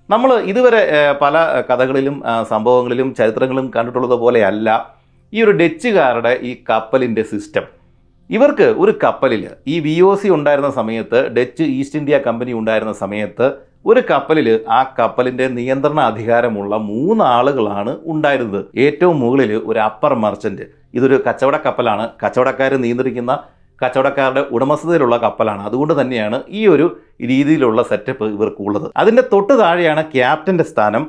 [0.10, 0.82] നമ്മൾ ഇതുവരെ
[1.22, 1.36] പല
[1.70, 2.16] കഥകളിലും
[2.50, 4.70] സംഭവങ്ങളിലും ചരിത്രങ്ങളും കണ്ടിട്ടുള്ളത് പോലെയല്ല
[5.34, 7.66] ഈ ഒരു ഡച്ചുകാരുടെ ഈ കപ്പലിന്റെ സിസ്റ്റം
[8.30, 13.48] ഇവർക്ക് ഒരു കപ്പലിൽ ഈ വി ഒ സി ഉണ്ടായിരുന്ന സമയത്ത് ഡച്ച് ഈസ്റ്റ് ഇന്ത്യ കമ്പനി ഉണ്ടായിരുന്ന സമയത്ത്
[13.86, 18.62] ഒരു കപ്പലിൽ ആ കപ്പലിന്റെ നിയന്ത്രണ അധികാരമുള്ള മൂന്ന് ആളുകളാണ് ഉണ്ടായിരുന്നത്.
[18.86, 20.66] ഏറ്റവും മുകളിൽ ഒരു അപ്പർ മർച്ചന്റ്
[20.98, 22.06] ഇതൊരു കച്ചവട കപ്പലാണ്.
[22.24, 23.34] കച്ചവടക്കാർ നിയന്ത്രിക്കുന്ന
[23.82, 25.62] കച്ചവടക്കാരുടെ ഉടമസ്ഥതയിലുള്ള കപ്പലാണ്.
[25.70, 26.86] അതുകൊണ്ട് തന്നെയാണ് ഈ ഒരു
[27.32, 31.04] രീതിയിലുള്ള സെറ്റപ്പ് ഇവർക്കുള്ളത് അതിന്റെ തൊട്ട് താഴെയാണ് ക്യാപ്റ്റന്റെ സ്ഥാനം.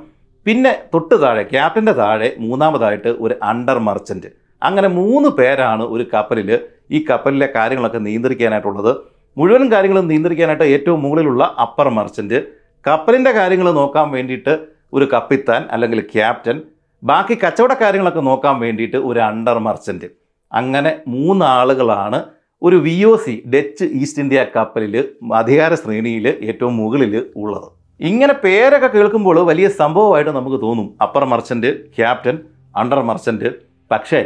[0.46, 4.28] പിന്നെ തൊട്ട് താഴെ ക്യാപ്റ്റന്റെ താഴെ മൂന്നാമതായിട്ട് ഒരു അണ്ടർ മർച്ചന്റ്
[4.62, 6.50] അങ്ങനെ മൂന്ന് പേരാണ് ഒരു കപ്പലിൽ
[6.90, 8.92] ഈ കപ്പലിലെ കാര്യങ്ങളൊക്കെ നിയന്ത്രിക്കാനായിട്ടുള്ളത്.
[9.36, 12.38] മുഴുവൻ കാര്യങ്ങളും നിയന്ത്രിക്കാനായിട്ട് ഏറ്റവും മുകളിലുള്ള അപ്പർ മർച്ചന്റ്
[12.84, 14.54] കപ്പലിന്റെ കാര്യങ്ങൾ നോക്കാൻ വേണ്ടിയിട്ട്
[14.92, 16.56] ഒരു കപ്പിത്താൻ അല്ലെങ്കിൽ ക്യാപ്റ്റൻ
[17.02, 20.08] ബാക്കി കച്ചവട കാര്യങ്ങളൊക്കെ നോക്കാൻ വേണ്ടിയിട്ട് ഒരു അണ്ടർ മർച്ചന്റ്
[20.52, 22.18] അങ്ങനെ മൂന്നാളുകളാണ്
[22.62, 24.94] ഒരു V O C Dutch East India കപ്പലിൽ
[25.34, 27.68] അധികാര ശ്രേണിയിൽ ഏറ്റവും മുകളിൽ ഉള്ളത്.
[28.00, 30.86] ഇങ്ങനെ പേരൊക്കെ കേൾക്കുമ്പോൾ വലിയ സംഭവമായിട്ട് നമുക്ക് തോന്നും.
[31.04, 32.38] Upper merchant captain
[32.76, 33.50] under merchant
[33.90, 34.20] പക്ഷേ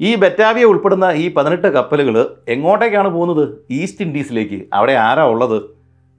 [0.00, 2.16] ഈ ബറ്റാവിയ ഉൾപ്പെടുന്ന ഈ പതിനെട്ട് കപ്പലുകൾ
[2.48, 3.44] എങ്ങോട്ടേക്കാണ് പോകുന്നത്?
[3.70, 5.58] ഈസ്റ്റ് ഇൻഡീസിലേക്ക് അവിടെ ആരാ ഉള്ളത്?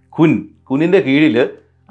[0.10, 0.32] കുൻ.
[0.70, 1.36] കുനിന്റെ കീഴിൽ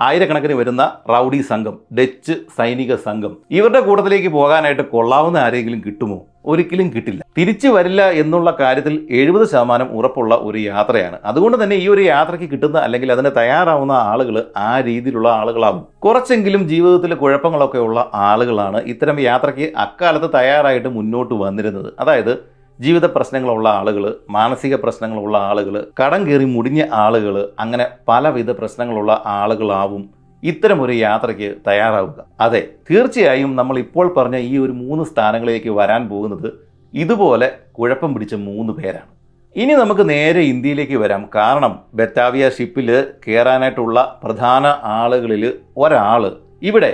[0.01, 3.37] ആയിരക്കണക്കിന് വരുന്ന റൗഡി സംഘം ഡച്ച് സൈനിക സംഘം.
[3.51, 6.19] ഇവരുടെ കൂട്ടത്തിലേക്ക് പോകാനായിട്ട് കൊള്ളാവുന്ന ആരെങ്കിലും കിട്ടുമോ?
[6.45, 7.21] ഒരിക്കലും കിട്ടില്ല.
[7.39, 11.19] തിരിച്ചു വരില്ല എന്നുള്ള കാര്യത്തിൽ എഴുപത് ശതമാനം ഉറപ്പുള്ള ഒരു യാത്രയാണ്.
[11.25, 17.15] അതുകൊണ്ട് തന്നെ ഈ ഒരു യാത്രയ്ക്ക് കിട്ടുന്ന അല്ലെങ്കിൽ അതിന് തയ്യാറാവുന്ന ആളുകൾ ആ രീതിയിലുള്ള ആളുകളാകും കുറച്ചെങ്കിലും ജീവിതത്തിൽ
[17.15, 21.93] കുഴപ്പങ്ങളൊക്കെ ഉള്ള ആളുകളാണ് ഇത്തരം യാത്രയ്ക്ക് അക്കാലത്ത് തയ്യാറായിട്ട് മുന്നോട്ട് വന്നിരുന്നത്.
[22.01, 22.33] അതായത്
[22.81, 30.22] ജീവിത പ്രശ്നങ്ങളുള്ള ആളുകൾ മാനസിക പ്രശ്നങ്ങളുള്ള ആളുകൾ കടം കയറി മുടിഞ്ഞ ആളുകൾ അങ്ങനെ പലവിധ പ്രശ്നങ്ങളുള്ള ആളുകളാവും.
[30.43, 32.19] ഇത്തരം ഒരു യാത്രയ്ക്ക് തയ്യാറാവുക.
[32.41, 36.49] അതെ തീർച്ചയായും നമ്മൾ ഇപ്പോൾ പറഞ്ഞ ഈ ഒരു മൂന്ന് സ്ഥാനങ്ങളിലേക്ക് വരാൻ പോകുന്നത്
[36.95, 39.11] ഇതുപോലെ കുഴപ്പം പിടിച്ച മൂന്ന് പേരാണ്.
[39.57, 41.23] ഇനി നമുക്ക് നേരെ ഇന്ത്യയിലേക്ക് വരാം.
[41.35, 42.89] കാരണം ബെറ്റാവിയ ഷിപ്പിൽ
[43.27, 44.67] കയറാനായിട്ടുള്ള പ്രധാന
[44.99, 45.45] ആളുകളിൽ
[45.77, 46.25] ഒരാൾ
[46.63, 46.93] ഇവിടെ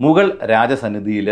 [0.00, 1.28] മുഗൾ രാജസന്നിധിയിൽ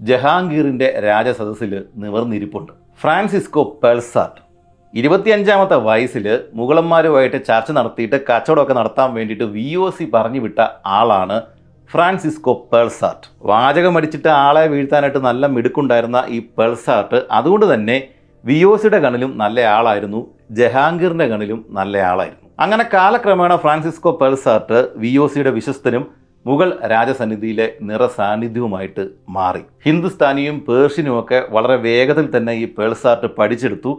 [0.00, 2.72] ജഹാംഗീറിന്റെ രാജസദസ്സിൽ നിവർന്നിരിപ്പുണ്ട്.
[3.02, 4.47] ഫ്രാൻസിസ്കോ പെൾസാർട്ട്
[4.94, 6.26] ഇരുപത്തിയഞ്ചാമത്തെ വയസ്സിൽ
[6.58, 10.60] മുഗളന്മാരുമായിട്ട് ചർച്ച നടത്തിയിട്ട് കച്ചവടമൊക്കെ നടത്താൻ വേണ്ടിയിട്ട് വി ഒ സി പറഞ്ഞു വിട്ട
[10.98, 11.36] ആളാണ്
[11.90, 13.26] ഫ്രാൻസിസ്കോ പേൾസാർട്ട്.
[13.50, 17.96] വാചകം അടിച്ചിട്ട് ആളെ വീഴ്ത്താനായിട്ട് നല്ല മിടുക്കുണ്ടായിരുന്ന ഈ പേൾസാർട്ട് അതുകൊണ്ട് തന്നെ
[18.44, 20.20] വി ഒ സിയുടെ കണ്ണിലും നല്ല ആളായിരുന്നു.
[20.58, 22.46] ജഹാംഗീറിന്റെ കണ്ണിലും നല്ല ആളായിരുന്നു.
[22.64, 26.04] അങ്ങനെ കാലക്രമേണ ഫ്രാൻസിസ്കോ പേൾസാർട്ട് വി ഒ സിയുടെ വിശ്വസ്തനും
[26.46, 29.04] മുഗൾ രാജസന്നിധിയിലെ നിറസാന്നിധ്യവുമായിട്ട്
[29.36, 29.62] മാറി.
[29.86, 33.92] ഹിന്ദുസ്ഥാനിയും പേർഷ്യനുമൊക്കെ വളരെ വേഗത്തിൽ തന്നെ ഈ പേൾസാർട്ട് പഠിച്ചെടുത്തു.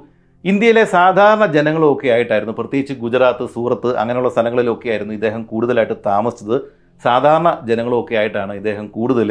[0.46, 6.58] ഇന്ത്യയിലെ സാധാരണ ജനങ്ങളൊക്കെ ആയിട്ടായിരുന്നു പ്രത്യേകിച്ച് ഗുജറാത്ത് സൂറത്ത് അങ്ങനെയുള്ള സ്ഥലങ്ങളിലൊക്കെ ആയിരുന്നു ഇദ്ദേഹം കൂടുതലായിട്ട് താമസിച്ചത്.
[7.02, 9.30] സാധാരണ ജനങ്ങളൊക്കെ ആയിട്ടാണ് ഇദ്ദേഹം കൂടുതൽ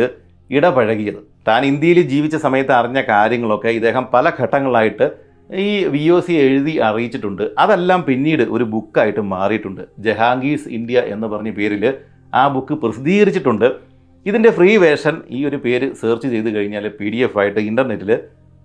[0.50, 1.20] ഇടപഴകിയത്.
[1.48, 5.06] താൻ ഇന്ത്യയിൽ ജീവിച്ച സമയത്ത് അറിഞ്ഞ കാര്യങ്ങളൊക്കെ ഇദ്ദേഹം പല ഘട്ടങ്ങളായിട്ട്
[5.64, 7.44] ഈ വി ഒ സി എഴുതി അറിയിച്ചിട്ടുണ്ട്.
[7.62, 9.82] അതെല്ലാം പിന്നീട് ഒരു ബുക്കായിട്ട് മാറിയിട്ടുണ്ട്.
[10.06, 11.84] ജഹാംഗീസ് ഇന്ത്യ എന്ന് പറഞ്ഞ പേരിൽ
[12.40, 13.68] ആ ബുക്ക് പ്രസിദ്ധീകരിച്ചിട്ടുണ്ട്.
[14.26, 18.12] ഇതിന്റെ ഫ്രീ വേർഷൻ ഈ ഒരു പേര് സെർച്ച് ചെയ്ത് കഴിഞ്ഞാൽ പി ഡി എഫ് ആയിട്ട് ഇന്റർനെറ്റിൽ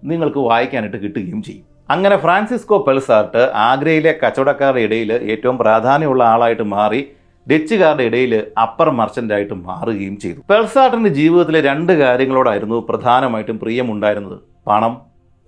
[0.04, 1.68] നിങ്ങൾക്ക് വായിക്കാനായിട്ട് കിട്ടുകയും ചെയ്യും.
[1.90, 7.02] അങ്ങനെ ഫ്രാൻസിസ്കോ പെൽസാർട്ട് ആഗ്രയിലെ കച്ചവടക്കാരുടെ ഇടയിൽ ഏറ്റവും പ്രാധാന്യമുള്ള ആളായിട്ട് മാറി
[7.48, 10.40] ഡച്ചുകാരുടെ ഇടയിൽ അപ്പർ മർച്ചന്റായിട്ട് മാറുകയും ചെയ്തു.
[10.52, 14.38] പെൽസാർട്ടിന്റെ ജീവിതത്തിലെ രണ്ട് കാര്യങ്ങളോടായിരുന്നു പ്രധാനമായിട്ടും പ്രിയമുണ്ടായിരുന്നത്.
[14.70, 14.94] പണം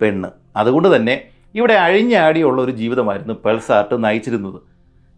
[0.00, 0.30] പെണ്ണ്.
[0.62, 1.14] അതുകൊണ്ട് തന്നെ
[1.54, 4.58] ഇവിടെ അഴിഞ്ഞാടിയുള്ള ഒരു ജീവിതമായിരുന്നു പെൽസാർട്ട് നയിച്ചിരുന്നത്.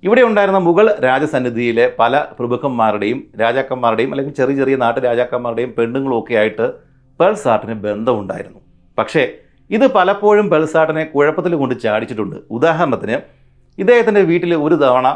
[0.02, 5.72] ഇവിടെ ഉണ്ടായിരുന്ന മുഗൾ രാജസന്നിധിയിലെ പല പ്രഭുക്കന്മാരുടെയും രാജാക്കന്മാരുടെയും അല്ലെങ്കിൽ ചെറിയ ചെറിയ നാട്ടു രാജാക്കന്മാരുടെയും
[6.38, 6.66] ആയിട്ട്
[7.20, 8.60] പെൽസാർട്ടിന് ബന്ധമുണ്ടായിരുന്നു.
[8.98, 9.24] പക്ഷേ
[9.70, 12.36] ഇത് പലപ്പോഴും പെൾസാർട്ടിനെ കുഴപ്പത്തിൽ കൊണ്ട് ചാടിച്ചിട്ടുണ്ട്.
[12.56, 13.16] ഉദാഹരണത്തിന്
[13.78, 15.06] ഇദ്ദേഹത്തിന്റെ വീട്ടിൽ ഒരു തവണ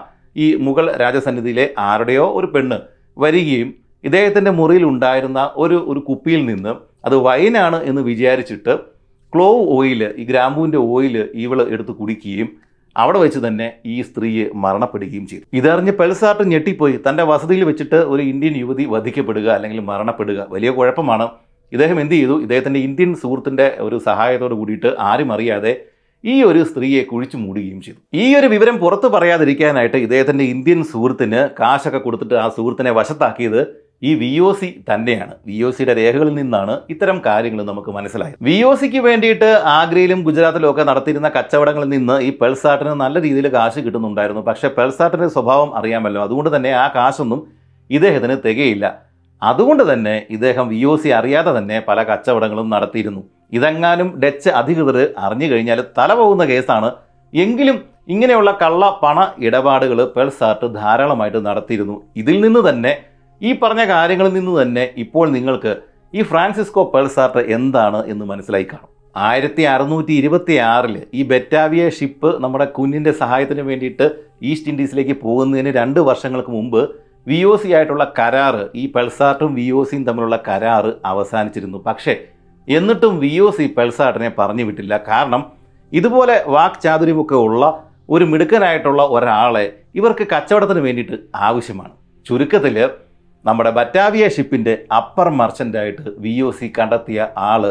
[0.45, 2.79] ഈ മുഗൾ രാജസന്നിധിയിലെ ആരുടെയോ ഒരു പെണ്ണ്
[3.17, 3.71] വരികയും
[4.05, 6.73] ഇദ്ദേഹത്തിന്റെ മുറിയിൽ ഉണ്ടായിരുന്ന ഒരു ഒരു കുപ്പിയിൽ നിന്ന്
[7.07, 8.73] അത് വൈനാണ് എന്ന് വിചാരിച്ചിട്ട്
[9.33, 12.49] ക്ലോവ് ഓയിൽ ഈ ഗ്രാമ്പൂവിന്റെ ഓയിൽ ഇവൾ എടുത്ത് കുടിക്കുകയും
[12.97, 15.45] അവിടെ വെച്ച് തന്നെ ഈ സ്ത്രീയെ മരണപ്പെടുകയും ചെയ്തു.
[15.59, 16.97] ഇതറിഞ്ഞ് പെൽസാർട്ട് ഞെട്ടിപ്പോയി.
[17.07, 21.27] തന്റെ വസതിയിൽ വെച്ചിട്ട് ഒരു ഇന്ത്യൻ യുവതി വധിക്കപ്പെടുക അല്ലെങ്കിൽ മരണപ്പെടുക വലിയ കുഴപ്പമാണ്.
[21.73, 22.41] ഇദ്ദേഹം എന്ത് ചെയ്തു?
[22.41, 25.73] ഇദ്ദേഹത്തിന്റെ ഇന്ത്യൻ സുഹൃത്തിന്റെ ഒരു സഹായത്തോട് കൂടിയിട്ട് ആരും അറിയാതെ
[26.25, 27.99] ഈ ഒരു സ്ത്രീയെ കുഴിച്ചു മൂടുകയും ചെയ്തു.
[28.15, 34.39] ഈ ഒരു വിവരം പുറത്തു പറയാതിരിക്കാനായിട്ട് ഇദ്ദേഹത്തിന്റെ ഇന്ത്യൻ സുഹൃത്തിന് കാശൊക്കെ കൊടുത്തിട്ട് ആ സുഹൃത്തിനെ വശത്താക്കിയത് ഈ വി
[34.39, 35.35] ഒ സി തന്നെയാണ്.
[35.47, 38.37] വി ഒ സിയുടെ രേഖകളിൽ നിന്നാണ് ഇത്തരം കാര്യങ്ങൾ നമുക്ക് മനസ്സിലായത്.
[38.43, 43.81] വി ഒ സിക്ക് വേണ്ടിയിട്ട് ആഗ്രയിലും ഗുജറാത്തിലും ഒക്കെ നടത്തിയിരുന്ന കച്ചവടങ്ങളിൽ നിന്ന് ഈ പെൾസാട്ടിന് നല്ല രീതിയിൽ കാശ്
[43.81, 44.43] കിട്ടുന്നുണ്ടായിരുന്നു.
[44.43, 46.23] പക്ഷേ പെൾസാട്ടിന്റെ സ്വഭാവം അറിയാമല്ലോ.
[46.23, 47.43] അതുകൊണ്ട് തന്നെ ആ കാശൊന്നും
[47.91, 49.12] ഇദ്ദേഹത്തിന് തികയില്ല.
[49.51, 53.23] അതുകൊണ്ട് തന്നെ ഇദ്ദേഹം വി ഒ സി അറിയാതെ തന്നെ പല കച്ചവടങ്ങളും നടത്തിയിരുന്നു.
[53.57, 56.91] ഇതെങ്ങാനും ഡച്ച് അധികൃതർ അറിഞ്ഞു കഴിഞ്ഞാൽ തല പോകുന്ന കേസാണ്.
[57.33, 57.79] എങ്കിലും
[58.15, 61.97] ഇങ്ങനെയുള്ള കള്ള പണ ഇടപാടുകൾ പെൾസാർട്ട് ധാരാളമായിട്ട് നടത്തിയിരുന്നു.
[62.23, 62.93] ഇതിൽ നിന്ന് തന്നെ
[63.41, 65.73] ഈ പറഞ്ഞ കാര്യങ്ങളിൽ നിന്ന് തന്നെ ഇപ്പോൾ നിങ്ങൾക്ക്
[66.15, 68.89] ഈ ഫ്രാൻസിസ്കോ പെൾസാർട്ട് എന്താണ് എന്ന് മനസ്സിലായി കാണും.
[69.17, 74.07] ആയിരത്തി അറുന്നൂറ്റി ഇരുപത്തി ആറിൽ ഈ ബെറ്റാവിയ ഷിപ്പ് നമ്മുടെ കുഞ്ഞിന്റെ സഹായത്തിന് വേണ്ടിയിട്ട്
[74.51, 76.81] ഈസ്റ്റ് ഇൻഡീസിലേക്ക് പോകുന്നതിന് രണ്ട് വർഷങ്ങൾക്ക് മുമ്പ്
[77.27, 81.79] വി ഒ സി ആയിട്ടുള്ള കരാറ് ഈ പെൾസാർട്ടും വി ഒ സിയും തമ്മിലുള്ള കരാറ് അവസാനിച്ചിരുന്നു.
[81.89, 82.15] പക്ഷേ
[82.69, 84.95] എന്നിട്ടും വി ഒ സി പെൾസാർട്ടിനെ പറഞ്ഞു വിട്ടില്ല.
[85.11, 85.43] കാരണം
[85.93, 87.63] ഇതുപോലെ വാക് ചാതുര്യമൊക്കെ ഉള്ള
[88.15, 89.65] ഒരു മിടുക്കനായിട്ടുള്ള ഒരാളെ
[89.99, 91.17] ഇവർക്ക് കച്ചവടത്തിന് വേണ്ടിയിട്ട്
[91.49, 91.95] ആവശ്യമാണ്.
[92.27, 92.77] ചുരുക്കത്തിൽ
[93.45, 97.63] നമ്മുടെ ബറ്റാവിയ ഷിപ്പിന്റെ അപ്പർ മർച്ചന്റായിട്ട് വി ഒ സി കണ്ടെത്തിയ ആൾ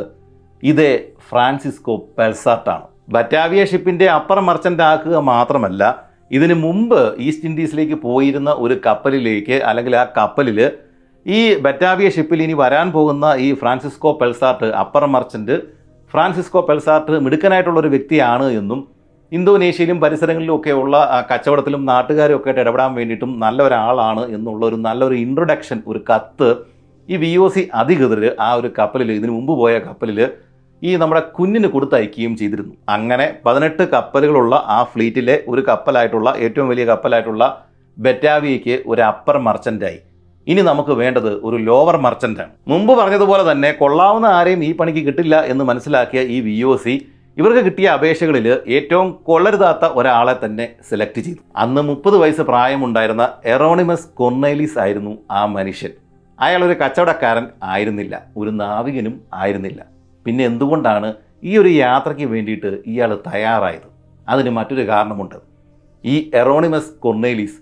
[0.64, 0.92] ഇതേ
[1.28, 5.84] ഫ്രാൻസിസ്കോ പെൽസാർട്ടാണ് ബറ്റാവിയ ഷിപ്പിന്റെ അപ്പർ മർച്ചന്റ് ആക്കുക മാത്രമല്ല
[6.32, 10.60] ഇതിനു മുമ്പ് ഈസ്റ്റ് ഇൻഡീസിലേക്ക് പോയിരുന്ന ഒരു കപ്പലിലേക്ക് അല്ലെങ്കിൽ ആ കപ്പലിൽ
[11.26, 15.56] ഈ ബറ്റാവിയ ഷിപ്പിൽ ഇനി വരാൻ പോകുന്ന ഈ Francisco Pelsaert upper merchant
[16.12, 18.80] Francisco Pelsaert മിടുക്കനായിട്ടുള്ള ഒരു വ്യക്തിയാണ് എന്നും
[19.32, 20.96] ഇന്തോനേഷ്യയിലും പരിസരങ്ങളിലും ഒക്കെയുള്ള
[21.30, 26.50] കച്ചവടത്തിലും നാട്ടുകാരും ഒക്കെ ആയിട്ട് ഇടപെടാൻ വേണ്ടിയിട്ടും നല്ല ഒരാളാണ് എന്നുള്ള ഒരു നല്ലൊരു ഇൻട്രൊഡക്ഷൻ ഒരു കത്ത്
[27.10, 30.20] ഈ വി ഒ സി അധികൃതർ ആ ഒരു കപ്പലിൽ ഇതിനു മുമ്പ് പോയ കപ്പലിൽ
[30.84, 32.74] ഈ നമ്മുടെ കുഞ്ഞിന് കൊടുത്തയക്കുകയും ചെയ്തിരുന്നു.
[32.96, 37.44] അങ്ങനെ പതിനെട്ട് കപ്പലുകളുള്ള ആ ഫ്ലീറ്റിലെ ഒരു കപ്പലായിട്ടുള്ള ഏറ്റവും വലിയ കപ്പലായിട്ടുള്ള
[37.98, 40.00] ബെറ്റാവിയയ്ക്ക് ഒരു അപ്പർ മർച്ചന്റായി
[40.48, 45.64] ഇനി നമുക്ക് വേണ്ടത് ഒരു ലോവർ മർച്ചന്റാണ് മുമ്പ് പറഞ്ഞതുപോലെ തന്നെ കൊള്ളാവുന്ന ആരെയും ഈ പണിക്ക് കിട്ടില്ല എന്ന്
[45.70, 46.94] മനസ്സിലാക്കിയ ഈ വി ഒ സി
[47.38, 51.40] ഇവർക്ക് കിട്ടിയ അപേക്ഷകളിൽ ഏറ്റവും കൊള്ളരുതാത്ത ഒരാളെ തന്നെ സെലക്ട് ചെയ്തു.
[51.64, 55.94] അന്ന് മുപ്പത് വയസ്സ് പ്രായമുണ്ടായിരുന്ന എറോണിമസ് കൊർണേലിസ് ആയിരുന്നു ആ മനുഷ്യൻ.
[56.40, 58.16] അയാൾ ഒരു കച്ചവടക്കാരൻ ആയിരുന്നില്ല.
[58.38, 59.82] ഒരു നാവികനും ആയിരുന്നില്ല.
[60.26, 61.14] പിന്നെ എന്തുകൊണ്ടാണ്
[61.44, 63.88] ഈ ഒരു യാത്രയ്ക്ക് വേണ്ടിയിട്ട് ഇയാൾ തയ്യാറായത്?
[64.30, 65.36] അതിന് മറ്റൊരു കാരണമുണ്ട്.
[66.06, 67.58] ഈ എറോണിമസ് കൊർണേലിസ്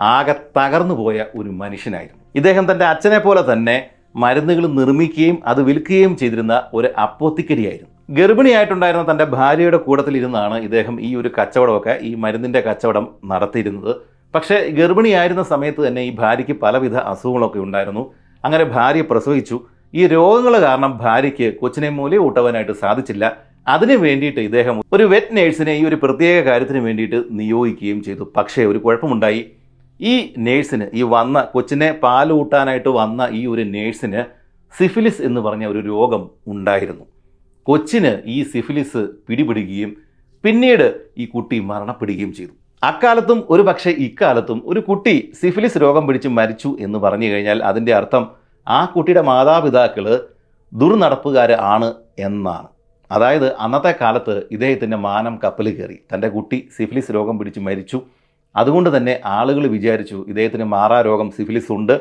[0.00, 2.20] ആകെ തകർന്നു പോയ ഒരു മനുഷ്യനായിരുന്നു.
[2.34, 3.76] ഇദ്ദേഹം തന്റെ അച്ഛനെ പോലെ തന്നെ
[4.16, 7.90] മരുന്നുകൾ നിർമ്മിക്കുകയും അത് വിൽക്കുകയും ചെയ്തിരുന്ന ഒരു അപ്പോത്തിക്കരിയായിരുന്നു.
[8.10, 13.92] ഗർഭിണിയായിട്ടുണ്ടായിരുന്ന തന്റെ ഭാര്യയുടെ കൂടത്തിലിരുന്നാണ് ഇദ്ദേഹം ഈ ഒരു കച്ചവടമൊക്കെ ഈ മരുന്നിന്റെ കച്ചവടം നടത്തിയിരുന്നത്.
[14.34, 18.12] പക്ഷേ ഗർഭിണിയായിരുന്ന സമയത്ത് തന്നെ ഈ ഭാര്യയ്ക്ക് പലവിധ അസുഖങ്ങളൊക്കെ ഉണ്ടായിരുന്നു.
[18.44, 19.60] അങ്ങനെ ഭാര്യ പ്രസവിച്ചു.
[19.94, 23.24] ഈ രോഗങ്ങൾ കാരണം ഭാര്യയ്ക്ക് കൊച്ചിനെ മൂല ഊട്ടവാനായിട്ട് സാധിച്ചില്ല.
[23.68, 28.32] അതിനു വേണ്ടിയിട്ട് ഇദ്ദേഹം ഒരു വെറ്റ് നേഴ്സിനെ ഈ ഒരു പ്രത്യേക കാര്യത്തിന് വേണ്ടിയിട്ട് നിയോഗിക്കുകയും ചെയ്തു.
[28.36, 29.42] പക്ഷേ ഒരു കുഴപ്പമുണ്ടായി.
[30.00, 34.22] ഈ നേഴ്സിന് ഈ വന്ന കൊച്ചിനെ പാലൂട്ടാനായിട്ട് വന്ന ഈ ഒരു നേഴ്സിന്
[34.78, 37.04] സിഫിലിസ് എന്ന് പറഞ്ഞ ഒരു രോഗം ഉണ്ടായിരുന്നു.
[37.62, 39.96] കൊച്ചിന് ഈ സിഫിലിസ് പിടിപിടിക്കുകയും
[40.44, 40.86] പിന്നീട്
[41.18, 42.52] ഈ കുട്ടി മരണപ്പെടുകയും ചെയ്തു.
[42.82, 48.41] അക്കാലത്തും ഒരു പക്ഷേ ഇക്കാലത്തും ഒരു കുട്ടി സിഫിലിസ് രോഗം പിടിച്ച് മരിച്ചു എന്ന് പറഞ്ഞു കഴിഞ്ഞാൽ അതിന്റെ അർത്ഥം
[48.68, 50.20] ആ കുട്ടിയുടെ മാതാപിതാക്കൾ
[50.72, 52.68] ദുർനടപ്പുകാർ ആണ് എന്നാണ്.
[53.10, 55.98] അതായത് അന്നത്തെ കാലത്ത് ഇദ്ദേഹത്തിന്റെ മാനം കപ്പൽ കയറി.
[56.14, 58.02] തന്റെ കുട്ടി സിഫിലിസ് രോഗം പിടിച്ച് മരിച്ചു.
[58.56, 62.00] അതുകൊണ്ട് തന്നെ ആളുകൾ വിചാരിച്ചു ഇദ്ദേഹത്തിന് മാറാ രോഗം സിഫിലിസ് ഉണ്ട്.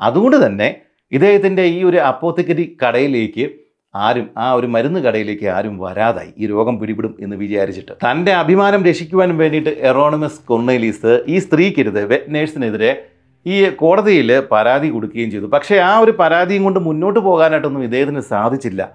[0.00, 0.74] അതുകൊണ്ട് തന്നെ
[1.12, 3.48] ഇദ്ദേഹത്തിന്റെ ഈ ഒരു അപ്പോത്തിക്കരി കടയിലേക്ക്
[3.94, 6.32] ആരും ആ ഒരു മരുന്ന് കടയിലേക്ക് ആരും വരാതായി.
[6.38, 7.92] ഈ രോഗം പിടിപെടും എന്ന് വിചാരിച്ചിട്ട്.
[7.92, 13.06] തന്റെ അഭിമാനം രക്ഷിക്കുവാൻ വേണ്ടിയിട്ട് എറോണമസ് കൊർണേലീസ് ഈ സ്ത്രീക്കെതിരെ വെറ്റ് നേഴ്സിനെതിരെ
[13.46, 15.46] ഈ കോടതിയിൽ പരാതി കൊടുക്കുകയും ചെയ്തു.
[15.46, 18.90] പക്ഷേ ആ ഒരു പരാതിയും കൊണ്ട് മുന്നോട്ട് പോകാനായിട്ടൊന്നും ഇദ്ദേഹത്തിന് സാധിച്ചില്ല.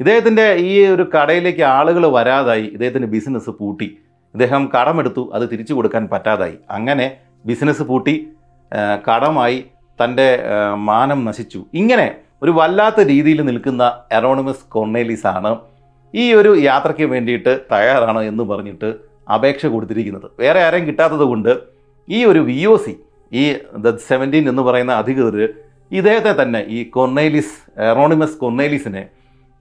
[0.00, 2.62] ഇദ്ദേഹത്തിന്റെ ഈ ഒരു കടയിലേക്ക് ആളുകൾ വരാതായി.
[2.62, 3.98] ഇദ്ദേഹത്തിന്റെ ബിസിനസ് പൂട്ടി.
[4.34, 5.30] ഇദ്ദേഹം കടമെടുത്തു.
[5.34, 6.56] അത് തിരിച്ചു കൊടുക്കാൻ പറ്റാതായി.
[6.70, 8.26] അങ്ങനെ ബിസിനസ് പൂട്ടി.
[9.08, 9.64] കടമായി
[10.04, 10.44] തന്റെ
[10.74, 11.64] മാനം നശിച്ചു.
[11.74, 15.56] ഇങ്ങനെ ഒരു വല്ലാത്ത രീതിയിൽ നിൽക്കുന്ന എറോണമസ് കൊർണേലിസ് ആണ്
[16.14, 18.94] ഈ ഒരു യാത്രയ്ക്ക് വേണ്ടിയിട്ട് തയ്യാറാണ് എന്ന് പറഞ്ഞിട്ട്
[19.34, 20.30] അപേക്ഷ കൊടുത്തിരിക്കുന്നത്.
[20.38, 21.58] വേറെ ആരെയും കിട്ടാത്തത് കൊണ്ട്
[22.08, 22.96] ഈ ഒരു വി ഒ സി
[23.32, 25.54] ഈ ദ സെവന്റീൻ എന്ന് പറയുന്ന അധികൃതർ
[25.92, 29.08] ഇദ്ദേഹത്തെ തന്നെ ഈ കൊർണേലിസ് എറോണിമസ് കൊർണേലിസിനെ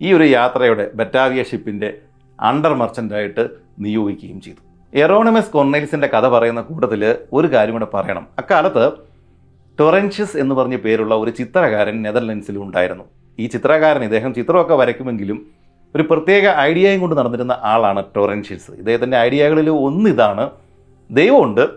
[0.02, 1.98] ഈ ഒരു യാത്രയുടെ ബറ്റാവിയ ഷിപ്പിന്റെ
[2.42, 3.50] അണ്ടർ മർച്ചന്റായിട്ട്
[3.80, 4.62] നിയോഗിക്കുകയും ചെയ്തു.
[4.94, 8.28] എറോണിമസ് കൊർണേലിസിന്റെ കഥ പറയുന്ന കൂട്ടത്തിൽ ഒരു കാര്യം കൂടെ പറയണം.
[8.40, 8.92] അക്കാലത്ത്
[9.80, 13.04] ടൊറൻഷ്യസ് എന്ന് പറഞ്ഞ പേരുള്ള ഒരു ചിത്രകാരൻ നെതർലൻഡ്സിലും ഉണ്ടായിരുന്നു.
[13.40, 15.52] ഈ ചിത്രകാരൻ ഇദ്ദേഹം ചിത്രമൊക്കെ വരയ്ക്കുമെങ്കിലും
[15.96, 18.72] ഒരു പ്രത്യേക ഐഡിയയും കൊണ്ട് നടന്നിരുന്ന ആളാണ് ടൊറൻഷ്യസ്.
[18.72, 20.50] ഇദ്ദേഹത്തിന്റെ ഐഡിയകളിൽ ഒന്നിതാണ്
[21.12, 21.70] ദൈവമുണ്ട്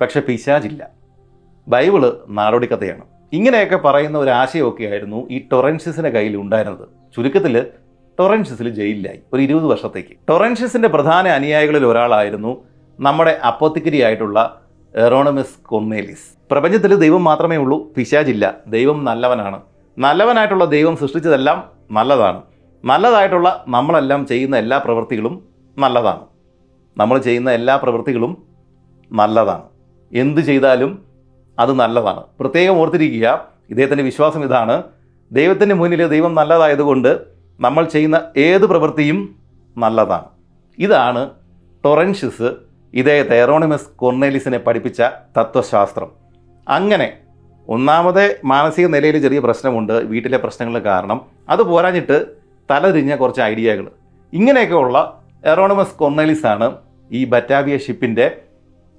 [0.00, 0.97] പക്ഷേ പിശാചില്ല.
[1.68, 3.04] ബൈബിൾ നാടോടിക്കഥയാണ്.
[3.32, 6.88] ഇങ്ങനെയൊക്കെ പറയുന്ന ഒരു ആശയമൊക്കെ ആയിരുന്നു ഈ ടൊറൻഷ്യസിന്റെ കയ്യിൽ ഉണ്ടായിരുന്നത്.
[7.16, 7.66] ചുരുക്കത്തിൽ
[8.20, 10.08] ടൊറൻഷ്യസിൽ ജയിലിലായി ഒരു ഇരുപത് വർഷത്തേക്ക്.
[10.28, 12.64] ടൊറൻഷ്യസിന്റെ പ്രധാന അനുയായികളിൽ ഒരാളായിരുന്നു
[13.00, 14.62] നമ്മുടെ അപ്പോത്തിക്കരി ആയിട്ടുള്ള
[14.96, 18.54] എറോണമിസ് കൊർണേലിസ് പ്രപഞ്ചത്തിൽ ദൈവം മാത്രമേ ഉള്ളൂ പിശാചില്ല.
[18.66, 19.60] ദൈവം നല്ലവനാണ്.
[19.98, 22.42] നല്ലവനായിട്ടുള്ള ദൈവം സൃഷ്ടിച്ചതെല്ലാം നല്ലതാണ്.
[22.84, 25.48] നല്ലതായിട്ടുള്ള നമ്മളെല്ലാം ചെയ്യുന്ന എല്ലാ പ്രവൃത്തികളും
[25.78, 26.24] നല്ലതാണ്.
[26.96, 28.42] നമ്മൾ ചെയ്യുന്ന എല്ലാ പ്രവൃത്തികളും
[29.12, 29.62] നല്ലതാണ്.
[30.12, 31.07] എന്ത് ചെയ്താലും
[31.58, 32.22] അത് നല്ലതാണ്.
[32.40, 34.82] പ്രത്യേകം ഓർത്തിരിക്കുക ഇദ്ദേഹത്തിന്റെ വിശ്വാസം ഇതാണ്.
[35.32, 37.20] ദൈവത്തിന്റെ മുന്നിൽ ദൈവം നല്ലതായതുകൊണ്ട്
[37.60, 39.36] നമ്മൾ ചെയ്യുന്ന ഏത് പ്രവൃത്തിയും
[39.78, 40.24] നല്ലതാണ്.
[40.78, 41.30] ഇതാണ്
[41.84, 42.52] ടൊറൻഷ്യസ്
[42.94, 45.02] ഇദ്ദേഹത്തെ എറോണിമസ് കൊർണേലിസിനെ പഠിപ്പിച്ച
[45.38, 46.12] തത്വശാസ്ത്രം.
[46.68, 47.18] അങ്ങനെ
[47.68, 51.20] ഒന്നാമത്തെ മാനസിക നിലയിൽ ചെറിയ പ്രശ്നമുണ്ട് വീട്ടിലെ പ്രശ്നങ്ങൾ കാരണം.
[51.48, 52.26] അത് പോരാഞ്ഞിട്ട്
[52.70, 53.90] തലതിരിഞ്ഞ കുറച്ച് ഐഡിയകൾ.
[54.32, 56.76] ഇങ്ങനെയൊക്കെയുള്ള എറോണമസ് കൊർണലിസാണ്
[57.12, 58.40] ഈ ബറ്റാവിയ ഷിപ്പിന്റെ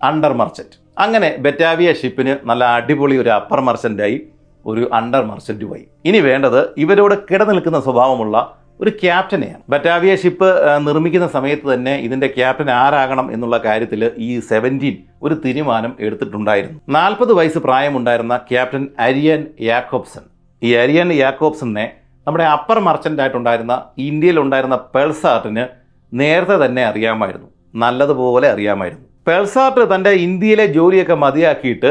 [0.04, 4.18] അണ്ടർ മർച്ചന്റ് അങ്ങനെ ബെറ്റാവിയ ഷിപ്പിന് നല്ല അടിപൊളി ഒരു അപ്പർ മർച്ചന്റായി
[4.66, 8.38] ഒരു അണ്ടർ മർച്ചന്റുമായി ഇനി വേണ്ടത് ഇവരോട് കിടനിൽക്കുന്ന സ്വഭാവമുള്ള
[8.84, 10.50] ഒരു ക്യാപ്റ്റനെയാണ് ബറ്റാവിയ ഷിപ്പ്
[10.88, 14.96] നിർമ്മിക്കുന്ന സമയത്ത് തന്നെ ഇതിന്റെ ക്യാപ്റ്റൻ ആരാകണം എന്നുള്ള കാര്യത്തിൽ ഈ സെവന്റീൻ
[15.26, 16.78] ഒരു തീരുമാനം എടുത്തിട്ടുണ്ടായിരുന്നു.
[16.98, 20.24] നാൽപ്പത് വയസ്സ് പ്രായമുണ്ടായിരുന്ന ക്യാപ്റ്റൻ അരിയൻ യാക്കോബ്സൺ.
[20.62, 21.86] ഈ അരിയൻ യാക്കോബ്സനെ
[22.28, 23.76] നമ്മുടെ അപ്പർ മർച്ചന്റായിട്ടുണ്ടായിരുന്ന
[24.08, 25.66] ഇന്ത്യയിലുണ്ടായിരുന്ന പെൾസാർട്ടിന്
[26.12, 27.50] നേരത്തെ തന്നെ അറിയാമായിരുന്നു.
[27.84, 29.06] നല്ലതുപോലെ അറിയാമായിരുന്നു.
[29.28, 31.90] പെൾസാർട്ട് തന്റെ ഇന്ത്യയിലെ ജോലിയൊക്കെ മതിയാക്കിയിട്ട്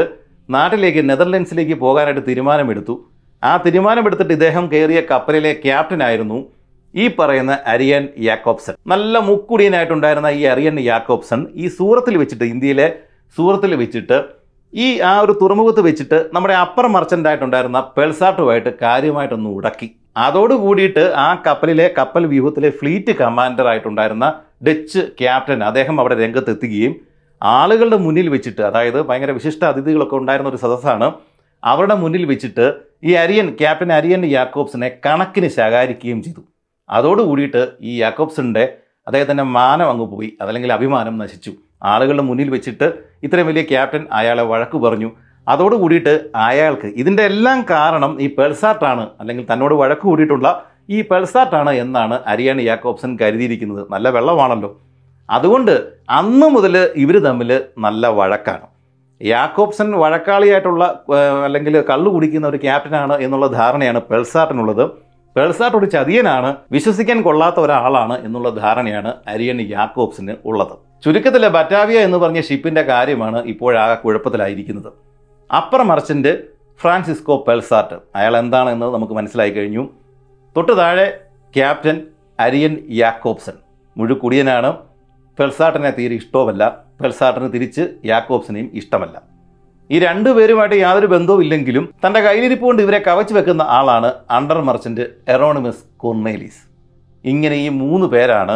[0.49, 2.95] നാട്ടിലേക്ക് നെതർലൻഡ്സിലേക്ക് പോകാനായിട്ട് തീരുമാനമെടുത്തു.
[3.43, 6.39] ആ തീരുമാനമെടുത്തിട്ട് ഇദ്ദേഹം കയറിയ കപ്പലിലെ ക്യാപ്റ്റനായിരുന്നു
[6.93, 8.75] ഈ പറയുന്ന അരിയൻ യാക്കോബ്സൺ.
[8.91, 12.87] നല്ല മുക്കുടിയനായിട്ടുണ്ടായിരുന്ന ഈ അരിയൻ യാക്കോബ്സൺ ഈ സൂറത്തിൽ വെച്ചിട്ട് ഇന്ത്യയിലെ
[13.37, 14.17] സൂറത്തിൽ വെച്ചിട്ട്
[14.73, 19.87] ഈ ആ ഒരു തുറമുഖത്ത് വെച്ചിട്ട് നമ്മുടെ അപ്പർ മർച്ചന്റായിട്ടുണ്ടായിരുന്ന പെൾസാട്ടുമായിട്ട് കാര്യമായിട്ടൊന്ന് ഉടക്കി.
[20.25, 24.27] അതോട് കൂടിയിട്ട് ആ കപ്പലിലെ കപ്പൽ വ്യൂഹത്തിലെ ഫ്ലീറ്റ് കമാൻഡർ ആയിട്ടുണ്ടായിരുന്ന
[24.67, 26.93] ഡച്ച് ക്യാപ്റ്റൻ അദ്ദേഹം അവിടെ രംഗത്തെത്തുകയും
[27.41, 31.07] ആളുകളുടെ മുന്നിൽ വെച്ചിട്ട് അതായത് ഭയങ്കര വിശിഷ്ട അതിഥികളൊക്കെ ഉണ്ടായിരുന്ന ഒരു സദസ്സാണ്
[31.63, 32.65] അവരുടെ മുന്നിൽ വെച്ചിട്ട്
[33.03, 36.41] ഈ അരിയൻ ക്യാപ്റ്റൻ അരിയൻ യാക്കോബ്സിനെ കണക്കിന് ശകാരിക്കുകയും ചെയ്തു.
[36.89, 38.63] അതോട് കൂടിയിട്ട് ഈ യാക്കോബ്സിന്റെ
[39.07, 41.51] അദ്ദേഹത്തിന്റെ മാനം അങ്ങ് പോയി അതല്ലെങ്കിൽ അഭിമാനം നശിച്ചു.
[41.83, 42.87] ആളുകളുടെ മുന്നിൽ വെച്ചിട്ട്
[43.23, 45.09] ഇത്രയും വലിയ ക്യാപ്റ്റൻ അയാളെ വഴക്ക് പറഞ്ഞു.
[45.47, 50.47] അതോട് കൂടിയിട്ട് അയാൾക്ക് ഇതിന്റെ എല്ലാം കാരണം ഈ പെൾസാർട്ടാണ് അല്ലെങ്കിൽ തന്നോട് വഴക്ക് കൂടിയിട്ടുള്ള
[50.89, 53.87] ഈ പെൾസാർട്ടാണ് എന്നാണ് അരിയാണ് യാക്കോബ്സൺ കരുതിയിരിക്കുന്നത്.
[53.93, 54.69] നല്ല വെള്ളമാണല്ലോ.
[55.29, 55.73] അതുകൊണ്ട്
[56.19, 57.51] അന്ന് മുതൽ ഇവർ തമ്മിൽ
[57.85, 58.65] നല്ല വഴക്കാണ്.
[59.21, 60.83] യാക്കോബ്സൺ വഴക്കാളിയായിട്ടുള്ള
[61.45, 64.83] അല്ലെങ്കിൽ കള്ളു കുടിക്കുന്ന ഒരു ക്യാപ്റ്റനാണ് എന്നുള്ള ധാരണയാണ് പെൾസാർട്ടിനുള്ളത്
[65.35, 70.73] പെൾസാർട്ട് ഒരു ചതിയനാണ് വിശ്വസിക്കാൻ കൊള്ളാത്ത ഒരാളാണ് എന്നുള്ള ധാരണയാണ് അരിയൻ യാക്കോബ്സിന് ഉള്ളത്.
[71.03, 74.89] ചുരുക്കത്തിൽ ബറ്റാവിയ എന്ന് പറഞ്ഞ ഷിപ്പിന്റെ കാര്യമാണ് ഇപ്പോഴാകെ കുഴപ്പത്തിലായിരിക്കുന്നത്.
[75.49, 76.33] അപ്പർ മർച്ചന്റ്
[76.81, 79.83] ഫ്രാൻസിസ്കോ പെൽസാർട്ട് അയാൾ എന്താണെന്ന് നമുക്ക് മനസ്സിലായി കഴിഞ്ഞു.
[80.55, 81.07] തൊട്ട് താഴെ
[81.53, 81.97] ക്യാപ്റ്റൻ
[82.39, 83.55] അരിയൻ യാക്കോബ്സൺ.
[83.97, 84.88] മുഴുക്കുടിയനാണ്.
[85.39, 86.63] പെൽസാർട്ടിനെ തീരെ ഇഷ്ടവുമല്ല.
[87.01, 89.15] ഫെൽസാട്ടന് തിരിച്ച് യാക്കോബ്സിനെയും ഇഷ്ടമല്ല.
[89.89, 95.83] ഈ രണ്ടുപേരുമായിട്ട് യാതൊരു ബന്ധവും ഇല്ലെങ്കിലും തന്റെ കയ്യിലിരിപ്പ് കൊണ്ട് ഇവരെ കവച്ചു വെക്കുന്ന ആളാണ് അണ്ടർ മർച്ചന്റ് എറോണിമസ്
[95.97, 96.59] കൊർണേലീസ്.
[97.25, 98.55] ഇങ്ങനെ ഈ മൂന്ന് പേരാണ്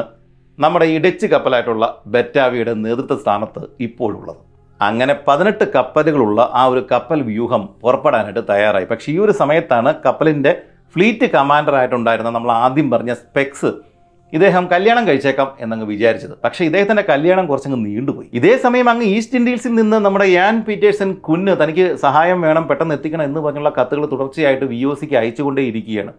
[0.59, 4.41] നമ്മുടെ ഈ ഡച്ച് കപ്പലായിട്ടുള്ള ബെറ്റാവിയുടെ നേതൃത്വ സ്ഥാനത്ത് ഇപ്പോഴുള്ളത്.
[4.81, 8.85] അങ്ങനെ പതിനെട്ട് കപ്പലുകളുള്ള ആ ഒരു കപ്പൽ വ്യൂഹം പുറപ്പെടാനായിട്ട് തയ്യാറായി.
[8.85, 10.53] പക്ഷേ ഈ ഒരു സമയത്താണ് കപ്പലിന്റെ
[10.95, 13.71] ഫ്ലീറ്റ് കമാൻഡർ ആയിട്ടുണ്ടായിരുന്ന നമ്മൾ ആദ്യം പറഞ്ഞ സ്പെക്സ്
[14.33, 16.31] ഇദ്ദേഹം കല്യാണം കഴിച്ചേക്കാം എന്നങ്ങ് വിചാരിച്ചത്.
[16.43, 18.29] പക്ഷേ ഇദ്ദേഹത്തിന്റെ കല്യാണം കുറച്ചങ്ങ് നീണ്ടുപോയി.
[18.33, 23.23] ഇതേ സമയം അങ്ങ് ഈസ്റ്റ് ഇൻഡീസിൽ നിന്ന് നമ്മുടെ യാൻ പീറ്റേഴ്സൺ കുന്ന് തനിക്ക് സഹായം വേണം പെട്ടെന്ന് എത്തിക്കണം
[23.23, 26.13] എന്ന് പറഞ്ഞുള്ള കത്തുകൾ തുടർച്ചയായിട്ട് വി ഒ സിക്ക് അയച്ചുകൊണ്ടേ ഇരിക്കുകയാണ്.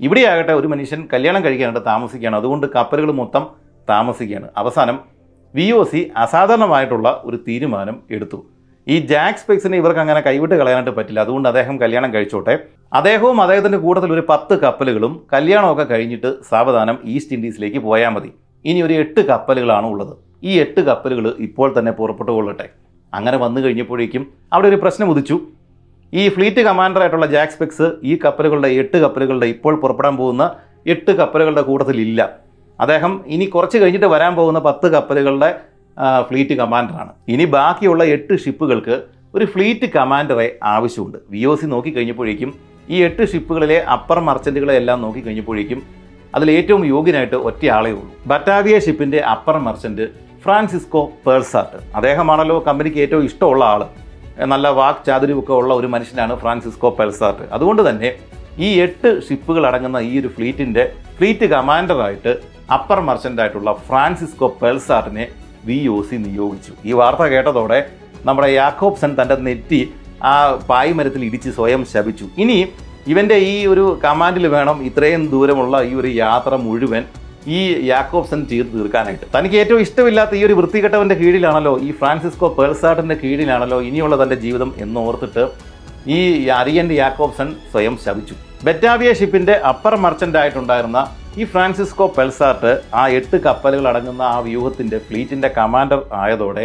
[0.00, 2.36] ഇവിടെയാകട്ടെ ഒരു മനുഷ്യൻ കല്യാണം കഴിക്കാനായിട്ട് താമസിക്കുകയാണ്.
[2.36, 3.46] അതുകൊണ്ട് കപ്പലുകൾ മൊത്തം
[3.88, 4.48] താമസിക്കുകയാണ്.
[4.56, 5.00] അവസാനം
[5.54, 8.46] വി ഒ സി അസാധാരണമായിട്ടുള്ള ഒരു തീരുമാനം എടുത്തു.
[8.88, 11.20] ഈ ജാക്സ് പെക്സിനെ ഇവർക്ക് അങ്ങനെ കൈവിട്ട് കളയാനായിട്ട് പറ്റില്ല.
[11.20, 12.58] അതുകൊണ്ട് അദ്ദേഹം കല്യാണം കഴിച്ചോട്ടെ.
[12.96, 18.30] അദ്ദേഹവും അദ്ദേഹത്തിന്റെ കൂട്ടത്തിൽ ഒരു പത്ത് കപ്പലുകളും കല്യാണമൊക്കെ കഴിഞ്ഞിട്ട് സാവധാനം ഈസ്റ്റ് ഇൻഡീസിലേക്ക് പോയാൽ മതി.
[18.64, 20.14] ഇനി ഒരു എട്ട് കപ്പലുകളാണ് ഉള്ളത്.
[20.48, 22.66] ഈ എട്ട് കപ്പലുകൾ ഇപ്പോൾ തന്നെ പുറപ്പെട്ടു കൊള്ളട്ടെ.
[23.12, 24.22] അങ്ങനെ വന്നു കഴിഞ്ഞപ്പോഴേക്കും
[24.52, 25.36] അവിടെ ഒരു പ്രശ്നം ഉദിച്ചു.
[26.12, 30.44] ഈ ഫ്ലീറ്റ് കമാൻഡറായിട്ടുള്ള ജാക്സ് പെക്സ് ഈ കപ്പലുകളുടെ എട്ട് കപ്പലുകളുടെ ഇപ്പോൾ പുറപ്പെടാൻ പോകുന്ന
[30.94, 32.20] എട്ട് കപ്പലുകളുടെ കൂട്ടത്തിലില്ല
[32.80, 35.50] അദ്ദേഹം ഇനി കുറച്ച് കഴിഞ്ഞിട്ട് വരാൻ പോകുന്ന പത്ത് കപ്പലുകളുടെ
[36.28, 37.12] ഫ്ലീറ്റ് കമാൻഡറാണ്.
[37.34, 38.96] ഇനി ബാക്കിയുള്ള എട്ട് ഷിപ്പുകൾക്ക്
[39.36, 41.18] ഒരു ഫ്ലീറ്റ് കമാൻഡറെ ആവശ്യമുണ്ട്.
[41.32, 42.50] വി ഒ സി നോക്കിക്കഴിഞ്ഞപ്പോഴേക്കും
[42.94, 45.80] ഈ എട്ട് ഷിപ്പുകളിലെ അപ്പർ മർച്ചന്റുകളെ എല്ലാം നോക്കിക്കഴിഞ്ഞപ്പോഴേക്കും
[46.36, 48.12] അതിൽ ഏറ്റവും യോഗ്യനായിട്ട് ഒറ്റയാളേ ഉള്ളൂ.
[48.30, 50.06] ബറ്റാവിയ ഷിപ്പിന്റെ അപ്പർ മർച്ചന്റ്
[50.44, 53.82] ഫ്രാൻസിസ്കോ പേഴ്സാർട്ട് അദ്ദേഹമാണല്ലോ കമ്പനിക്ക് ഏറ്റവും ഇഷ്ടമുള്ള ആൾ
[54.52, 58.10] നല്ല വാക് ചാതുരിവൊക്കെ ഉള്ള ഒരു മനുഷ്യനാണ് ഫ്രാൻസിസ്കോ പെൽസാർട്ട് അതുകൊണ്ട് തന്നെ
[58.66, 60.84] ഈ എട്ട് ഷിപ്പുകൾ അടങ്ങുന്ന ഈ ഒരു ഫ്ലീറ്റിന്റെ
[61.16, 62.32] ഫ്ലീറ്റ് കമാൻഡറായിട്ട്
[62.76, 65.24] അപ്പർ മർച്ചന്റായിട്ടുള്ള ഫ്രാൻസിസ്കോ പെൽസാർട്ടിനെ
[65.68, 66.72] വി ഒ സി നിയോഗിച്ചു.
[66.88, 67.78] ഈ വാർത്ത കേട്ടതോടെ
[68.28, 69.80] നമ്മുടെ യാക്കോബ്സൺ തന്റെ നെറ്റി
[70.22, 70.34] ആ
[70.68, 72.26] പായ് മരത്തിൽ ഇടിച്ച് സ്വയം ശപിച്ചു.
[72.38, 72.58] ഇനി
[73.12, 77.04] ഇവന്റെ ഈ ഒരു കമാൻഡിൽ വേണം ഇത്രയും ദൂരമുള്ള ഈ ഒരു യാത്ര മുഴുവൻ
[77.46, 77.58] ഈ
[77.88, 79.26] യാക്കോബ്സൺ ചെയ്ത് തീർക്കാനായിട്ട്.
[79.34, 85.44] തനിക്ക് ഏറ്റവും ഇഷ്ടമില്ലാത്ത ഈ ഒരു വൃത്തികെട്ടവന്റെ കീഴിലാണല്ലോ ഈ ഫ്രാൻസിസ്കോ പേഴ്സാട്ടിന്റെ കീഴിലാണല്ലോ ഇനിയുള്ള തന്റെ ജീവിതം എന്നോർത്തിട്ട്
[86.06, 88.34] ഈ അരിയന്റെ യാക്കോബ്സൺ സ്വയം ശപിച്ചു.
[88.64, 91.06] ബെറ്റാവിയ ഷിപ്പിന്റെ അപ്പർ മർച്ചന്റ് ആയിട്ടുണ്ടായിരുന്ന
[91.38, 96.64] ഈ ഫ്രാൻസിസ്കോ പെൽസാർട്ട് ആ എട്ട് കപ്പലുകൾ അടങ്ങുന്ന ആ വ്യൂഹത്തിന്റെ ഫ്ലീറ്റിന്റെ കമാൻഡർ ആയതോടെ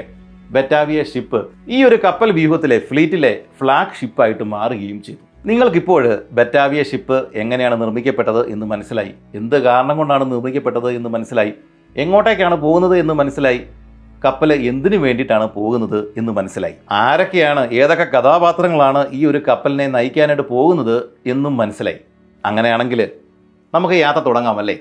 [0.55, 1.39] ബറ്റാവിയ ഷിപ്പ്
[1.75, 5.21] ഈ ഒരു കപ്പൽ വ്യൂഹത്തിലെ ഫ്ലീറ്റിലെ ഫ്ലാഗ് ഷിപ്പായിട്ട് മാറുകയും ചെയ്തു.
[5.49, 6.03] നിങ്ങൾക്കിപ്പോൾ
[6.37, 9.13] ബറ്റാവിയ ഷിപ്പ് എങ്ങനെയാണ് നിർമ്മിക്കപ്പെട്ടത് എന്ന് മനസ്സിലായി.
[9.39, 11.53] എന്ത് കാരണം കൊണ്ടാണ് നിർമ്മിക്കപ്പെട്ടത് എന്ന് മനസ്സിലായി.
[12.03, 13.61] എങ്ങോട്ടേക്കാണ് പോകുന്നത് എന്ന് മനസ്സിലായി.
[14.25, 16.75] കപ്പൽ എന്തിനു വേണ്ടിയിട്ടാണ് പോകുന്നത് എന്ന് മനസ്സിലായി.
[16.91, 20.97] ആരൊക്കെയാണ് ഏതൊക്കെ കഥാപാത്രങ്ങളാണ് ഈ ഒരു കപ്പലിനെ നയിക്കാനായിട്ട് പോകുന്നത്
[21.33, 21.99] എന്നും മനസ്സിലായി.
[22.45, 23.01] അങ്ങനെയാണെങ്കിൽ
[23.73, 24.77] നമുക്ക് യാത്ര തുടങ്ങാമല്ലേ